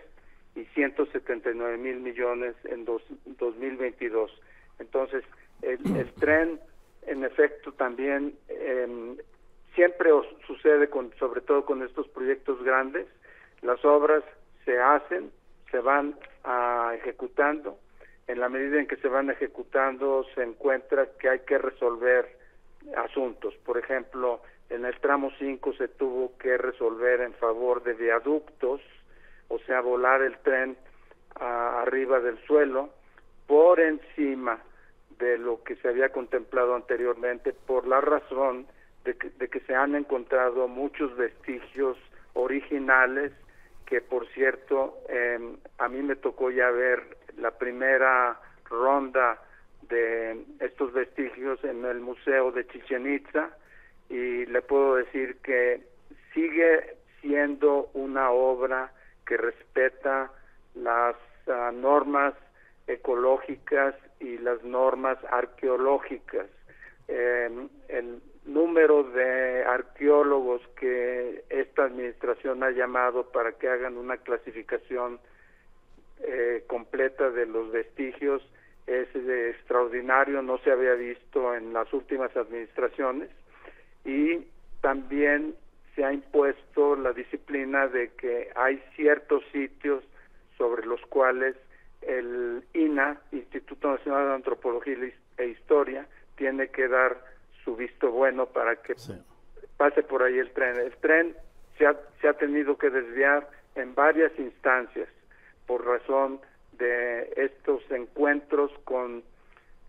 y 0.55 0.65
179 0.65 1.77
mil 1.77 1.99
millones 1.99 2.55
en 2.65 2.85
dos, 2.85 3.01
2022. 3.25 4.31
Entonces, 4.79 5.23
el, 5.61 5.79
el, 5.95 6.11
tren, 6.13 6.59
en 7.07 7.23
efecto, 7.23 7.71
también 7.73 8.35
eh, 8.49 9.17
siempre 9.75 10.11
sucede, 10.45 10.89
con, 10.89 11.13
sobre 11.17 11.41
todo 11.41 11.65
con 11.65 11.83
estos 11.83 12.07
proyectos 12.09 12.63
grandes, 12.63 13.07
las 13.61 13.83
obras 13.85 14.23
se 14.65 14.79
hacen, 14.79 15.31
se 15.71 15.79
van 15.79 16.15
a, 16.43 16.93
ejecutando, 16.95 17.77
en 18.27 18.39
la 18.39 18.49
medida 18.49 18.79
en 18.79 18.87
que 18.87 18.95
se 18.97 19.07
van 19.07 19.29
ejecutando 19.29 20.25
se 20.33 20.43
encuentra 20.43 21.07
que 21.19 21.29
hay 21.29 21.39
que 21.39 21.57
resolver 21.57 22.37
asuntos. 22.95 23.53
Por 23.65 23.77
ejemplo, 23.77 24.41
en 24.69 24.85
el 24.85 24.97
tramo 24.99 25.31
5 25.37 25.73
se 25.73 25.87
tuvo 25.87 26.37
que 26.37 26.57
resolver 26.57 27.21
en 27.21 27.33
favor 27.33 27.83
de 27.83 27.93
viaductos, 27.93 28.81
o 29.53 29.59
sea, 29.59 29.81
volar 29.81 30.21
el 30.23 30.37
tren 30.39 30.75
arriba 31.35 32.19
del 32.19 32.39
suelo 32.45 32.89
por 33.47 33.79
encima 33.79 34.59
de 35.19 35.37
lo 35.37 35.63
que 35.63 35.75
se 35.75 35.87
había 35.87 36.09
contemplado 36.09 36.75
anteriormente 36.75 37.53
por 37.53 37.87
la 37.87 38.01
razón 38.01 38.65
de 39.03 39.15
que, 39.15 39.29
de 39.29 39.49
que 39.49 39.59
se 39.61 39.75
han 39.75 39.95
encontrado 39.95 40.67
muchos 40.67 41.15
vestigios 41.15 41.97
originales 42.33 43.31
que 43.85 44.01
por 44.01 44.27
cierto 44.29 44.97
eh, 45.09 45.39
a 45.77 45.87
mí 45.87 46.01
me 46.01 46.15
tocó 46.15 46.49
ya 46.49 46.71
ver 46.71 47.17
la 47.37 47.51
primera 47.51 48.39
ronda 48.65 49.39
de 49.83 50.45
estos 50.61 50.93
vestigios 50.93 51.63
en 51.63 51.85
el 51.85 51.99
Museo 51.99 52.51
de 52.51 52.65
Chichen 52.67 53.13
Itza 53.13 53.49
y 54.09 54.45
le 54.45 54.61
puedo 54.61 54.95
decir 54.95 55.37
que 55.43 55.81
sigue 56.33 56.95
siendo 57.21 57.89
una 57.93 58.31
obra 58.31 58.91
que 59.25 59.37
respeta 59.37 60.31
las 60.75 61.15
ah, 61.47 61.71
normas 61.73 62.33
ecológicas 62.87 63.95
y 64.19 64.37
las 64.37 64.63
normas 64.63 65.17
arqueológicas. 65.29 66.47
Em, 67.07 67.69
el 67.87 68.21
número 68.45 69.03
de 69.03 69.63
arqueólogos 69.63 70.61
que 70.79 71.43
esta 71.49 71.85
administración 71.85 72.63
ha 72.63 72.71
llamado 72.71 73.31
para 73.31 73.53
que 73.53 73.69
hagan 73.69 73.97
una 73.97 74.17
clasificación 74.17 75.19
eh, 76.21 76.63
completa 76.67 77.29
de 77.29 77.45
los 77.45 77.71
vestigios 77.71 78.41
es 78.87 79.07
extraordinario, 79.15 80.41
no 80.41 80.57
se 80.59 80.71
había 80.71 80.93
visto 80.93 81.55
en 81.55 81.73
las 81.73 81.91
últimas 81.93 82.35
administraciones 82.35 83.29
y 84.03 84.45
también 84.81 85.55
se 85.95 86.03
ha 86.03 86.11
impuesto 86.11 86.95
la 86.95 87.13
disciplina 87.13 87.87
de 87.87 88.11
que 88.13 88.49
hay 88.55 88.81
ciertos 88.95 89.43
sitios 89.51 90.03
sobre 90.57 90.85
los 90.85 91.01
cuales 91.07 91.55
el 92.01 92.63
INA, 92.73 93.19
Instituto 93.31 93.91
Nacional 93.91 94.27
de 94.27 94.33
Antropología 94.35 94.97
e 95.37 95.47
Historia, 95.47 96.07
tiene 96.35 96.69
que 96.69 96.87
dar 96.87 97.17
su 97.63 97.75
visto 97.75 98.11
bueno 98.11 98.47
para 98.47 98.75
que 98.77 98.95
pase 99.77 100.03
por 100.03 100.23
ahí 100.23 100.37
el 100.37 100.51
tren. 100.51 100.77
El 100.77 100.95
tren 100.97 101.35
se 101.77 101.85
ha, 101.85 101.95
se 102.21 102.27
ha 102.27 102.33
tenido 102.33 102.77
que 102.77 102.89
desviar 102.89 103.49
en 103.75 103.95
varias 103.95 104.31
instancias 104.37 105.07
por 105.65 105.85
razón 105.85 106.39
de 106.73 107.33
estos 107.35 107.81
encuentros 107.91 108.71
con, 108.83 109.23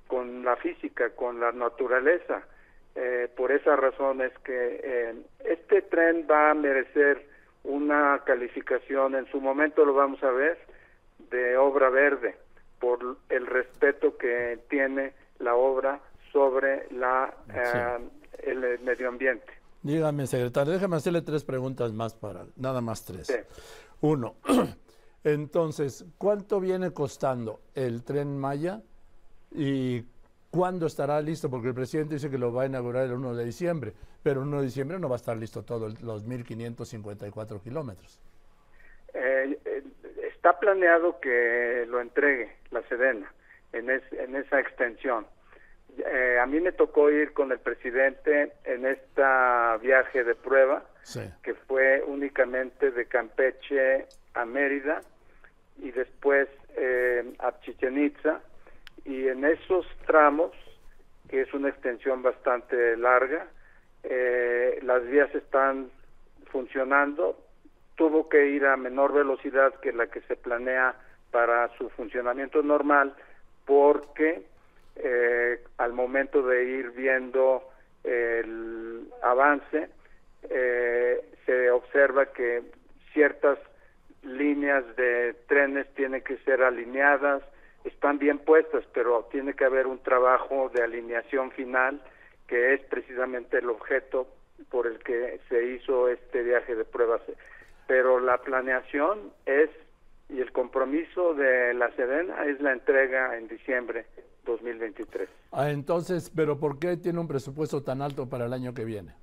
con 0.07 0.45
la 0.45 0.57
física, 0.57 1.11
con 1.11 1.40
la 1.40 1.53
naturaleza. 1.53 2.43
Eh, 2.96 3.28
por 3.37 3.50
esa 3.50 3.74
razón 3.74 4.20
es 4.20 4.33
que 4.44 4.80
eh, 4.83 5.14
este 5.44 5.83
tren 5.83 6.26
va 6.30 6.50
a 6.50 6.54
merecer 6.54 7.26
una 7.64 8.22
calificación, 8.24 9.16
en 9.16 9.26
su 9.30 9.40
momento 9.40 9.85
lo 9.85 9.94
vamos 9.94 10.22
a 10.22 10.30
ver, 10.30 10.59
de 11.30 11.57
obra 11.57 11.90
verde, 11.90 12.37
por 12.78 13.16
el 13.30 13.46
respeto 13.46 14.16
que 14.16 14.61
tiene 14.68 15.12
la 15.38 15.57
obra 15.57 16.00
sobre 16.33 16.87
la, 16.92 17.35
eh, 17.52 17.98
el 18.42 18.78
medio 18.80 19.09
ambiente. 19.09 19.52
Dígame, 19.83 20.26
secretario, 20.26 20.72
déjame 20.72 20.96
hacerle 20.96 21.22
tres 21.22 21.44
preguntas 21.44 21.92
más 21.92 22.14
para, 22.14 22.44
nada 22.57 22.80
más 22.80 23.04
tres. 23.04 23.28
Uno, 24.00 24.37
entonces, 25.24 26.07
¿cuánto 26.16 26.61
viene 26.61 26.92
costando 26.92 27.61
el 27.74 28.04
tren 28.04 28.38
Maya 28.38 28.83
y 29.50 30.04
cuándo 30.55 30.87
estará 30.87 31.21
listo? 31.21 31.51
Porque 31.51 31.69
el 31.69 31.75
presidente 31.75 32.14
dice 32.14 32.31
que 32.31 32.38
lo 32.38 32.53
va 32.53 32.62
a 32.62 32.67
inaugurar 32.67 33.05
el 33.05 33.12
1 33.12 33.35
de 33.35 33.45
diciembre, 33.45 33.93
pero 34.23 34.40
el 34.40 34.47
1 34.47 34.59
de 34.59 34.64
diciembre 34.64 34.99
no 34.99 35.09
va 35.09 35.17
a 35.17 35.23
estar 35.23 35.37
listo 35.37 35.64
todos 35.64 36.01
los 36.03 36.27
1.554 36.27 37.61
kilómetros. 37.61 38.21
Eh, 39.12 39.59
eh, 39.64 39.83
está 40.35 40.59
planeado 40.59 41.19
que 41.21 41.85
lo 41.88 42.01
entregue 42.01 42.57
la 42.71 42.83
Sedena 42.88 43.33
en, 43.73 43.90
en 43.90 44.37
esa 44.37 44.61
extensión. 44.61 45.27
Eh, 45.99 46.38
a 46.40 46.47
mí 46.47 46.61
me 46.61 46.73
tocó 46.73 47.11
ir 47.11 47.33
con 47.33 47.53
el 47.53 47.59
presidente 47.59 48.53
en 48.64 48.87
esta 48.87 49.77
viaje 49.79 50.25
de 50.25 50.35
prueba, 50.35 50.85
que 51.43 51.55
fue 51.55 52.03
únicamente 52.07 52.90
de 52.90 53.07
Campeche 53.07 54.07
a 54.35 54.45
Mérida 54.45 55.03
y 55.79 55.90
después 55.93 56.49
eh, 56.77 57.35
a 57.38 57.61
Chichen 57.61 58.03
Itza. 58.03 58.40
Y 59.05 59.29
en 59.29 59.45
esos 59.45 59.87
tramos, 60.07 60.53
que 61.29 61.43
es 61.43 61.53
una 61.55 61.69
extensión 61.69 62.23
bastante 62.23 62.97
larga, 62.97 63.47
eh, 64.03 64.79
las 64.83 65.05
vías 65.07 65.35
están 65.35 65.90
funcionando. 66.51 67.38
Tuvo 67.97 68.29
que 68.29 68.49
ir 68.49 68.67
a 68.67 68.77
menor 68.77 69.12
velocidad 69.12 69.75
que 69.81 69.93
la 69.93 70.07
que 70.07 70.21
se 70.23 70.37
planea 70.37 70.95
para 71.31 71.69
su 71.77 71.90
funcionamiento 71.90 72.62
normal, 72.62 73.14
porque 73.67 74.43
eh, 74.97 75.61
al 75.79 75.93
momento 75.93 76.43
de 76.43 76.64
ir 76.64 76.90
viendo 76.90 77.69
el 78.05 79.09
avance, 79.23 79.88
eh, 80.51 81.25
se 81.47 81.71
observa 81.71 82.27
que 82.27 82.62
ciertas 83.12 83.59
líneas 84.23 84.85
de 84.97 85.35
trenes 85.47 85.87
tienen 85.95 86.23
que 86.23 86.37
ser 86.38 86.62
alineadas, 86.62 87.43
están 87.85 88.18
bien 88.18 88.38
puestas, 88.38 88.85
pero 88.92 89.29
tiene 89.31 89.55
que 89.55 89.64
haber 89.64 89.87
un 89.87 89.99
trabajo 89.99 90.70
de 90.75 90.83
alineación 90.83 91.51
final, 91.53 92.01
que 92.47 92.75
es 92.75 92.81
precisamente 92.83 93.59
el 93.59 93.70
objeto 93.70 94.27
por 94.70 94.87
el 94.87 94.99
que 94.99 95.40
se 95.49 95.64
hizo 95.66 96.09
este 96.09 96.42
viaje 96.42 96.75
de 96.75 96.85
pruebas. 96.85 97.23
Pero 97.87 98.20
la 98.20 98.38
planeación 98.38 99.33
es 99.47 99.70
y 100.29 100.40
el 100.40 100.53
compromiso 100.53 101.35
de 101.35 101.75
la 101.75 101.90
Sedena 101.92 102.44
es 102.47 102.61
la 102.61 102.73
entrega 102.73 103.37
en 103.37 103.47
diciembre 103.47 104.07
2023. 104.44 105.29
Ah, 105.53 105.70
entonces, 105.70 106.31
¿pero 106.35 106.59
por 106.59 106.79
qué 106.79 106.97
tiene 106.97 107.20
un 107.20 107.29
presupuesto 107.29 107.83
tan 107.83 108.03
alto 108.03 108.29
para 108.29 108.47
el 108.47 108.53
año 108.53 108.75
que 108.75 108.85
viene? 108.85 109.14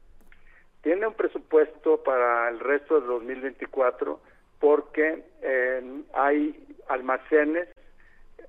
Tiene 0.82 1.08
un 1.08 1.14
presupuesto 1.14 2.04
para 2.04 2.50
el 2.50 2.60
resto 2.60 3.00
de 3.00 3.08
2024 3.08 4.20
porque 4.60 5.24
eh, 5.42 6.04
hay 6.14 6.78
almacenes, 6.88 7.68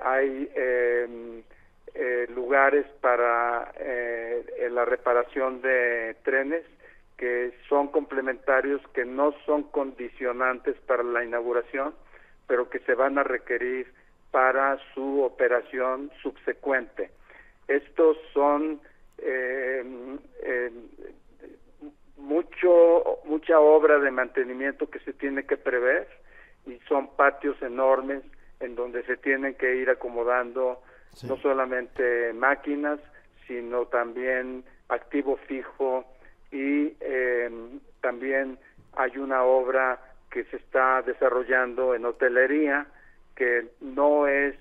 hay 0.01 0.51
eh, 0.55 1.43
eh, 1.95 2.27
lugares 2.35 2.87
para 3.01 3.73
la 4.71 4.85
reparación 4.85 5.61
de 5.61 6.17
trenes 6.23 6.65
que 7.23 7.53
son 7.69 7.89
complementarios, 7.89 8.81
que 8.95 9.05
no 9.05 9.33
son 9.47 9.63
condicionantes 9.65 10.77
para 10.87 11.05
la 11.05 11.25
inauguración, 11.25 11.95
pero 12.49 12.69
que 12.69 12.81
se 12.81 12.95
van 12.95 13.17
a 13.17 13.23
requerir 13.23 13.87
para 14.33 14.79
su 14.93 15.23
operación 15.23 16.11
subsecuente. 16.21 17.11
Estos 17.69 18.17
son 18.33 18.81
eh, 19.19 19.85
eh, 20.43 20.73
mucho 22.17 23.21
mucha 23.25 23.61
obra 23.61 24.01
de 24.01 24.11
mantenimiento 24.11 24.91
que 24.91 24.99
se 25.01 25.13
tiene 25.13 25.45
que 25.45 25.57
prever 25.57 26.09
y 26.67 26.79
son 26.89 27.15
patios 27.15 27.61
enormes 27.63 28.25
en 28.63 28.75
donde 28.75 29.03
se 29.05 29.17
tienen 29.17 29.55
que 29.55 29.77
ir 29.77 29.91
acomodando 29.91 30.81
no 31.29 31.37
solamente 31.37 32.33
máquinas 32.33 32.99
sino 33.47 33.87
también 33.87 34.65
activo 34.89 35.37
fijo 35.49 36.05
y 36.51 36.95
eh, 37.01 37.51
también 38.01 38.59
hay 38.95 39.19
una 39.19 39.43
obra 39.43 40.01
que 40.31 40.45
se 40.45 40.57
está 40.57 41.03
desarrollando 41.03 41.95
en 41.95 42.05
hotelería 42.05 42.87
que 43.35 43.69
no 43.81 44.27
es 44.27 44.57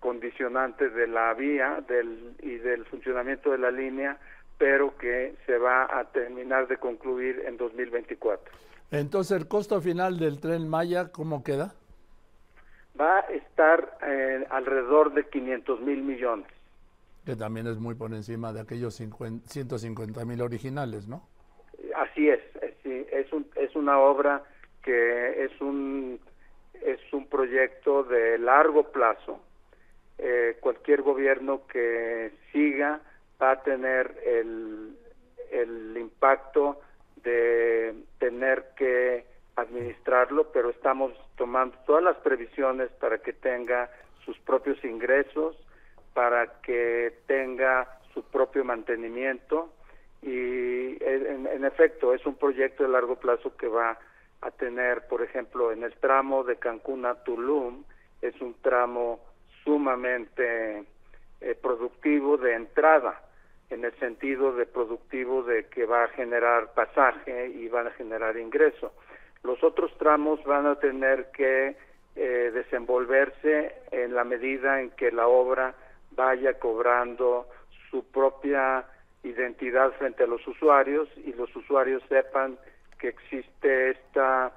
condicionante 0.00 0.90
de 0.90 1.06
la 1.06 1.32
vía 1.34 1.82
del, 1.86 2.34
y 2.42 2.56
del 2.56 2.84
funcionamiento 2.86 3.50
de 3.50 3.58
la 3.58 3.70
línea, 3.70 4.18
pero 4.58 4.96
que 4.96 5.34
se 5.46 5.58
va 5.58 5.84
a 5.84 6.04
terminar 6.10 6.66
de 6.66 6.76
concluir 6.76 7.42
en 7.46 7.56
2024. 7.56 8.52
Entonces, 8.90 9.36
¿el 9.36 9.48
costo 9.48 9.80
final 9.80 10.18
del 10.18 10.40
tren 10.40 10.68
Maya 10.68 11.10
cómo 11.12 11.42
queda? 11.42 11.74
Va 13.00 13.18
a 13.18 13.20
estar 13.20 13.98
eh, 14.02 14.46
alrededor 14.50 15.12
de 15.14 15.28
500 15.28 15.80
mil 15.80 16.02
millones. 16.02 16.46
Que 17.24 17.36
también 17.36 17.66
es 17.66 17.78
muy 17.78 17.94
por 17.94 18.12
encima 18.12 18.52
de 18.52 18.60
aquellos 18.60 18.94
150 18.94 20.24
mil 20.24 20.42
originales, 20.42 21.06
¿no? 21.06 21.22
Así 21.96 22.28
es, 22.28 22.40
es, 22.60 22.74
es, 22.84 23.32
un, 23.32 23.46
es 23.56 23.74
una 23.76 23.98
obra 23.98 24.42
que 24.82 25.44
es 25.44 25.60
un 25.60 26.20
es 26.84 27.00
un 27.12 27.26
proyecto 27.26 28.02
de 28.04 28.38
largo 28.38 28.90
plazo. 28.90 29.40
Eh, 30.18 30.56
cualquier 30.60 31.02
gobierno 31.02 31.66
que 31.66 32.32
siga 32.52 33.00
va 33.40 33.52
a 33.52 33.62
tener 33.62 34.16
el, 34.24 34.96
el 35.50 35.96
impacto 35.96 36.80
de 37.22 37.94
tener 38.18 38.72
que 38.76 39.24
administrarlo, 39.56 40.50
pero 40.52 40.70
estamos 40.70 41.12
tomando 41.36 41.76
todas 41.86 42.02
las 42.02 42.16
previsiones 42.18 42.90
para 42.92 43.18
que 43.18 43.32
tenga 43.32 43.90
sus 44.24 44.38
propios 44.40 44.82
ingresos, 44.84 45.56
para 46.14 46.60
que 46.62 47.12
tenga 47.26 47.88
su 48.14 48.22
propio 48.24 48.64
mantenimiento 48.64 49.70
y 50.22 51.02
en, 51.02 51.64
efecto 51.64 52.14
es 52.14 52.24
un 52.26 52.36
proyecto 52.36 52.84
de 52.84 52.90
largo 52.90 53.16
plazo 53.16 53.56
que 53.56 53.66
va 53.66 53.98
a 54.40 54.50
tener, 54.52 55.06
por 55.08 55.22
ejemplo, 55.22 55.72
en 55.72 55.82
el 55.82 55.94
tramo 55.94 56.44
de 56.44 56.56
Cancún 56.56 57.06
a 57.06 57.14
Tulum, 57.24 57.84
es 58.20 58.40
un 58.40 58.54
tramo 58.60 59.20
sumamente 59.64 60.84
eh, 61.40 61.54
productivo 61.60 62.36
de 62.36 62.54
entrada, 62.54 63.20
en 63.70 63.84
el 63.84 63.92
sentido 63.98 64.52
de 64.52 64.66
productivo 64.66 65.42
de 65.42 65.66
que 65.66 65.86
va 65.86 66.04
a 66.04 66.08
generar 66.08 66.72
pasaje 66.74 67.48
y 67.48 67.68
van 67.68 67.88
a 67.88 67.92
generar 67.92 68.36
ingreso. 68.36 68.92
Los 69.44 69.62
otros 69.64 69.96
tramos 69.98 70.42
van 70.44 70.66
a 70.66 70.76
tener 70.76 71.30
que 71.32 71.76
eh, 72.14 72.50
desenvolverse 72.52 73.74
en 73.90 74.14
la 74.14 74.24
medida 74.24 74.80
en 74.80 74.90
que 74.90 75.10
la 75.10 75.26
obra 75.26 75.74
vaya 76.12 76.58
cobrando 76.58 77.48
su 77.90 78.04
propia 78.04 78.84
identidad 79.22 79.92
frente 79.92 80.24
a 80.24 80.26
los 80.26 80.46
usuarios 80.46 81.08
y 81.16 81.32
los 81.32 81.54
usuarios 81.56 82.02
sepan 82.08 82.58
que 82.98 83.08
existe 83.08 83.90
esta, 83.90 84.52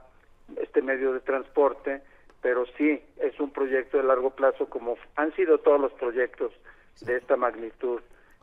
este 0.61 0.81
medio 0.81 1.13
de 1.13 1.19
transporte, 1.21 2.01
pero 2.41 2.65
sí 2.77 3.01
es 3.17 3.39
un 3.39 3.51
proyecto 3.51 3.97
de 3.97 4.03
largo 4.03 4.31
plazo 4.31 4.69
como 4.69 4.97
han 5.15 5.33
sido 5.35 5.59
todos 5.59 5.79
los 5.79 5.93
proyectos 5.93 6.51
de 7.01 7.17
esta 7.17 7.35
magnitud. 7.37 8.01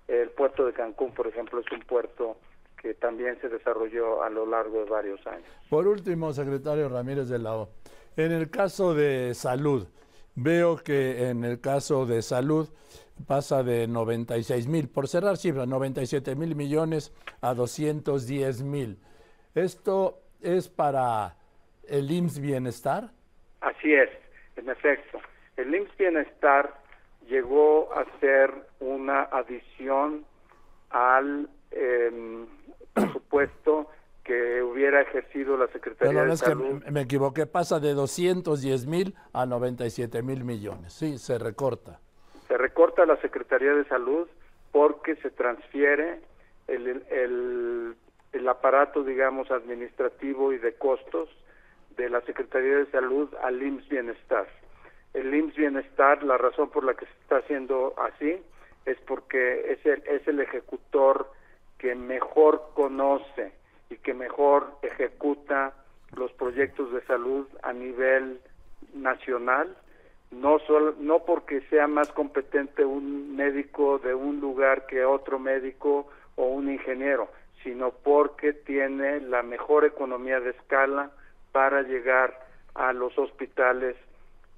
El 0.09 0.31
puerto 0.31 0.67
de 0.67 0.73
Cancún, 0.73 1.15
por 1.15 1.27
ejemplo, 1.27 1.61
es 1.61 1.71
un 1.71 1.81
puerto 1.81 2.37
que 2.83 2.95
también 2.95 3.41
se 3.41 3.49
desarrolló 3.49 4.23
a 4.25 4.29
lo 4.29 4.45
largo 4.45 4.85
de 4.85 4.91
varios 4.91 5.25
años. 5.27 5.49
Por 5.71 5.87
último, 5.87 6.33
secretario 6.33 6.89
Ramírez 6.89 7.29
de 7.29 7.39
la 7.39 7.55
O, 7.55 7.69
en 8.17 8.33
el 8.33 8.51
caso 8.51 8.93
de 8.93 9.35
salud, 9.35 9.87
veo 10.35 10.77
que 10.77 11.29
en 11.29 11.45
el 11.45 11.61
caso 11.61 12.05
de 12.05 12.23
salud 12.23 12.69
pasa 13.27 13.63
de 13.63 13.87
96 13.87 14.67
mil, 14.67 14.89
por 14.89 15.07
cerrar 15.07 15.37
cifras, 15.37 15.69
97 15.69 16.35
mil 16.35 16.57
millones 16.57 17.15
a 17.41 17.55
210 17.55 18.63
mil. 18.63 18.99
¿Esto 19.55 20.19
es 20.41 20.69
para 20.69 21.37
el 21.89 22.11
IMSS 22.11 22.41
Bienestar? 22.41 23.11
Así 23.61 23.93
es, 23.93 24.11
en 24.57 24.69
efecto. 24.69 25.21
El 25.57 25.73
IMSS 25.73 25.97
Bienestar 25.97 26.75
llegó 27.29 27.93
a 27.93 28.05
ser 28.19 28.51
una 28.81 29.23
adición 29.23 30.25
al 30.91 31.49
eh, 31.73 32.47
presupuesto 32.93 33.89
que 34.25 34.63
hubiera 34.63 35.01
ejercido 35.01 35.57
la 35.57 35.67
Secretaría 35.69 36.25
de 36.25 36.37
Salud. 36.37 36.83
Que 36.83 36.91
me 36.91 37.01
equivoqué, 37.03 37.47
pasa 37.47 37.81
de 37.81 37.93
210 37.95 38.87
mil 38.87 39.15
a 39.33 39.47
97 39.47 40.23
mil 40.23 40.45
millones. 40.45 40.93
Sí, 40.93 41.19
se 41.19 41.39
recorta. 41.39 41.99
Se 42.47 42.57
recorta 42.57 43.05
la 43.05 43.17
Secretaría 43.17 43.75
de 43.75 43.85
Salud 43.87 44.29
porque 44.71 45.17
se 45.17 45.31
transfiere 45.31 46.21
el, 46.69 47.05
el, 47.11 47.97
el 48.33 48.49
aparato, 48.49 49.03
digamos, 49.03 49.51
administrativo 49.51 50.53
y 50.53 50.59
de 50.59 50.75
costos 50.75 51.29
de 51.97 52.09
la 52.09 52.21
Secretaría 52.23 52.77
de 52.77 52.91
Salud 52.91 53.29
al 53.43 53.63
IMSS 53.63 53.89
Bienestar. 53.89 54.47
El 55.15 55.35
IMSS 55.35 55.57
Bienestar, 55.57 56.23
la 56.23 56.39
razón 56.39 56.71
por 56.71 56.85
la 56.85 56.95
que 56.95 57.07
se 57.07 57.13
está 57.23 57.39
haciendo 57.39 57.95
así 57.99 58.37
es 58.87 58.99
porque 59.07 59.73
es 59.73 59.85
el, 59.85 60.03
es 60.07 60.27
el 60.27 60.41
ejecutor 60.41 61.31
que 61.83 61.97
mejor 61.97 62.71
conoce 62.75 63.53
y 63.91 63.97
que 63.97 64.15
mejor 64.15 64.69
ejecuta 64.83 65.75
los 66.15 66.33
proyectos 66.35 66.93
de 66.93 67.05
salud 67.07 67.45
a 67.65 67.73
nivel 67.73 68.41
nacional, 68.95 69.77
no 70.31 70.61
solo, 70.61 70.95
no 71.01 71.25
porque 71.25 71.61
sea 71.63 71.89
más 71.89 72.09
competente 72.13 72.85
un 72.85 73.35
médico 73.35 73.99
de 73.99 74.15
un 74.15 74.41
lugar 74.41 74.87
que 74.87 75.05
otro 75.05 75.41
médico 75.41 76.09
o 76.37 76.45
un 76.45 76.71
ingeniero, 76.71 77.29
sino 77.65 77.91
porque 77.91 78.53
tiene 78.53 79.19
la 79.19 79.43
mejor 79.43 79.85
economía 79.85 80.39
de 80.39 80.51
escala 80.51 81.11
para 81.51 81.83
llegar 81.83 82.47
a 82.75 82.93
los 82.93 83.19
hospitales 83.19 83.97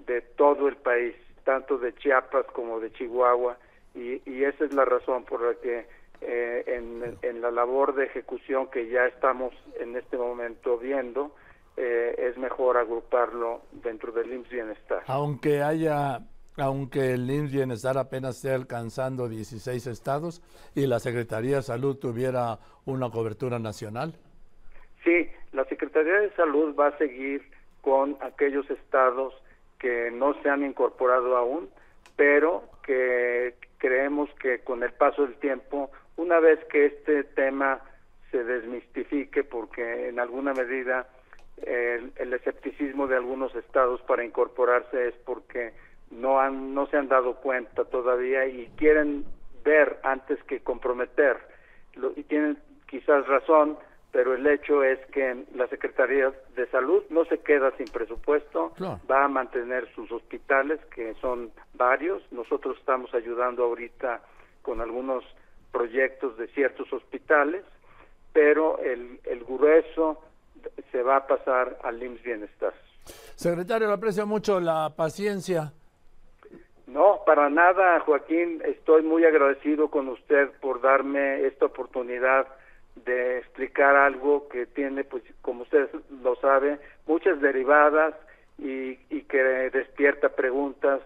de 0.01 0.21
todo 0.21 0.69
el 0.69 0.77
país, 0.77 1.15
tanto 1.45 1.79
de 1.79 1.95
Chiapas 1.95 2.45
como 2.53 2.81
de 2.81 2.93
Chihuahua, 2.93 3.57
y, 3.95 4.21
y 4.31 4.45
esa 4.45 4.67
es 4.67 4.75
la 4.75 4.85
razón 4.85 5.25
por 5.25 5.41
la 5.41 5.55
que 5.55 5.87
eh, 6.27 6.65
en, 6.67 7.19
en, 7.23 7.41
la 7.41 7.51
labor 7.51 7.95
de 7.95 8.07
ejecución 8.07 8.69
que 8.71 8.89
ya 8.89 9.07
estamos 9.07 9.53
en 9.79 9.97
este 9.97 10.17
momento 10.17 10.79
viendo, 10.79 11.35
eh, 11.77 12.15
es 12.17 12.39
mejor 12.39 12.77
agruparlo 12.77 13.63
dentro 13.73 14.13
del 14.13 14.33
IMSS 14.33 14.49
Bienestar. 14.49 15.03
Aunque 15.07 15.63
haya, 15.63 16.21
aunque 16.57 17.13
el 17.13 17.31
IMSS 17.31 17.53
Bienestar 17.53 17.99
apenas 17.99 18.37
esté 18.37 18.53
alcanzando 18.53 19.29
16 19.29 19.87
estados 19.87 20.41
y 20.75 20.87
la 20.87 20.99
Secretaría 20.99 21.57
de 21.57 21.63
Salud 21.63 21.97
tuviera 21.97 22.59
una 22.87 23.11
cobertura 23.11 23.59
nacional. 23.59 24.15
Sí, 25.03 25.29
la 25.53 25.65
Secretaría 25.67 26.21
de 26.21 26.31
Salud 26.37 26.75
va 26.75 26.89
a 26.89 26.99
seguir 26.99 27.43
con 27.83 28.17
aquellos 28.23 28.69
estados 28.71 29.35
que 29.79 30.11
no 30.11 30.41
se 30.43 30.49
han 30.49 30.65
incorporado 30.65 31.37
aún, 31.37 31.69
pero 32.17 32.65
que 32.83 33.57
creemos 33.77 34.31
que 34.41 34.61
con 34.61 34.83
el 34.83 34.93
paso 34.93 35.23
del 35.23 35.35
tiempo 35.37 35.91
una 36.17 36.41
vez 36.41 36.63
que 36.67 36.87
este 36.87 37.25
tema 37.25 37.81
se 38.31 38.45
desmistifique, 38.45 39.45
porque 39.45 40.09
en 40.09 40.19
alguna 40.19 40.53
medida 40.53 41.07
el, 41.59 42.13
el, 42.17 42.33
escepticismo 42.33 43.07
de 43.07 43.17
algunos 43.17 43.55
estados 43.55 44.01
para 44.03 44.25
incorporarse 44.25 45.09
es 45.09 45.15
porque 45.25 45.73
no 46.11 46.41
han 46.41 46.75
no 46.75 46.87
se 46.87 46.97
han 46.97 47.09
dado 47.09 47.37
cuenta 47.37 47.85
todavía 47.85 48.47
y 48.47 48.67
quieren 48.77 49.25
ver 49.65 49.99
antes 50.03 50.43
que 50.45 50.61
comprometer 50.61 51.37
Lo, 51.95 52.13
y 52.17 52.25
tienen 52.25 52.59
quizás 52.87 53.27
razón 53.29 53.79
pero 54.15 54.33
el 54.33 54.47
hecho 54.47 54.85
es 54.85 55.05
que 55.07 55.45
la 55.57 55.67
Secretaría 55.67 56.33
de 56.55 56.69
Salud 56.69 57.03
no 57.11 57.25
se 57.25 57.39
queda 57.39 57.73
sin 57.77 57.87
presupuesto, 57.87 58.71
claro. 58.77 59.01
va 59.11 59.25
a 59.25 59.29
mantener 59.29 59.93
sus 59.93 60.09
hospitales, 60.13 60.79
que 60.95 61.15
son 61.15 61.51
varios. 61.73 62.23
Nosotros 62.31 62.79
estamos 62.79 63.13
ayudando 63.13 63.65
ahorita 63.65 64.21
con 64.63 64.81
algunos 64.81 65.25
proyectos 65.75 66.39
de 66.39 66.47
ciertos 66.49 66.91
hospitales, 66.93 67.65
pero 68.33 68.79
el, 68.79 69.19
el 69.25 69.45
grueso 69.45 70.23
se 70.93 71.03
va 71.03 71.17
a 71.17 71.27
pasar 71.27 71.77
al 71.83 72.01
IMSS 72.01 72.23
Bienestar. 72.23 72.73
Secretario, 73.35 73.89
le 73.89 73.95
aprecio 73.95 74.25
mucho 74.25 74.61
la 74.61 74.95
paciencia. 74.97 75.73
No, 76.87 77.21
para 77.27 77.51
nada, 77.51 77.99
Joaquín. 78.01 78.63
Estoy 78.65 79.03
muy 79.03 79.25
agradecido 79.25 79.91
con 79.91 80.09
usted 80.09 80.49
por 80.61 80.81
darme 80.81 81.45
esta 81.45 81.67
oportunidad 81.67 82.47
de 83.05 83.39
explicar 83.39 83.97
algo 83.97 84.49
que 84.49 84.67
tiene, 84.67 85.03
pues, 85.03 85.25
como 85.43 85.63
usted 85.63 85.89
lo 86.23 86.37
sabe, 86.37 86.79
muchas 87.07 87.41
derivadas 87.41 88.15
y, 88.59 88.97
y 89.11 89.23
que 89.23 89.43
despierta 89.73 90.29
preguntas 90.29 91.01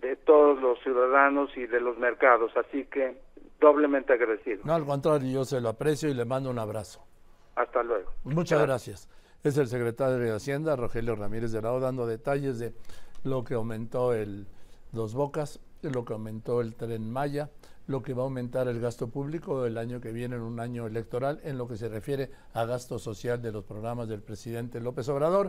de 0.00 0.16
todos 0.16 0.60
los 0.62 0.80
ciudadanos 0.82 1.54
y 1.56 1.66
de 1.66 1.80
los 1.80 1.98
mercados. 1.98 2.56
Así 2.56 2.84
que 2.86 3.16
doblemente 3.60 4.12
agradecido. 4.12 4.62
No, 4.64 4.74
al 4.74 4.84
contrario, 4.84 5.30
yo 5.30 5.44
se 5.44 5.60
lo 5.60 5.68
aprecio 5.68 6.08
y 6.08 6.14
le 6.14 6.24
mando 6.24 6.50
un 6.50 6.58
abrazo. 6.58 7.04
Hasta 7.56 7.82
luego. 7.82 8.12
Muchas 8.24 8.62
gracias. 8.62 9.08
Es 9.42 9.56
el 9.56 9.68
secretario 9.68 10.18
de 10.18 10.32
Hacienda, 10.32 10.76
Rogelio 10.76 11.14
Ramírez 11.16 11.52
de 11.52 11.62
Lao, 11.62 11.80
dando 11.80 12.06
detalles 12.06 12.58
de 12.58 12.74
lo 13.24 13.44
que 13.44 13.54
aumentó 13.54 14.14
el 14.14 14.46
Dos 14.92 15.14
Bocas, 15.14 15.60
lo 15.82 16.04
que 16.04 16.12
aumentó 16.12 16.60
el 16.60 16.74
Tren 16.74 17.10
Maya, 17.10 17.50
lo 17.86 18.02
que 18.02 18.14
va 18.14 18.22
a 18.22 18.24
aumentar 18.24 18.68
el 18.68 18.80
gasto 18.80 19.08
público 19.08 19.64
el 19.64 19.78
año 19.78 20.00
que 20.00 20.12
viene 20.12 20.36
en 20.36 20.42
un 20.42 20.60
año 20.60 20.86
electoral 20.86 21.40
en 21.44 21.56
lo 21.56 21.66
que 21.66 21.76
se 21.76 21.88
refiere 21.88 22.30
a 22.52 22.64
gasto 22.64 22.98
social 22.98 23.40
de 23.40 23.52
los 23.52 23.64
programas 23.64 24.08
del 24.08 24.22
presidente 24.22 24.80
López 24.80 25.08
Obrador. 25.08 25.46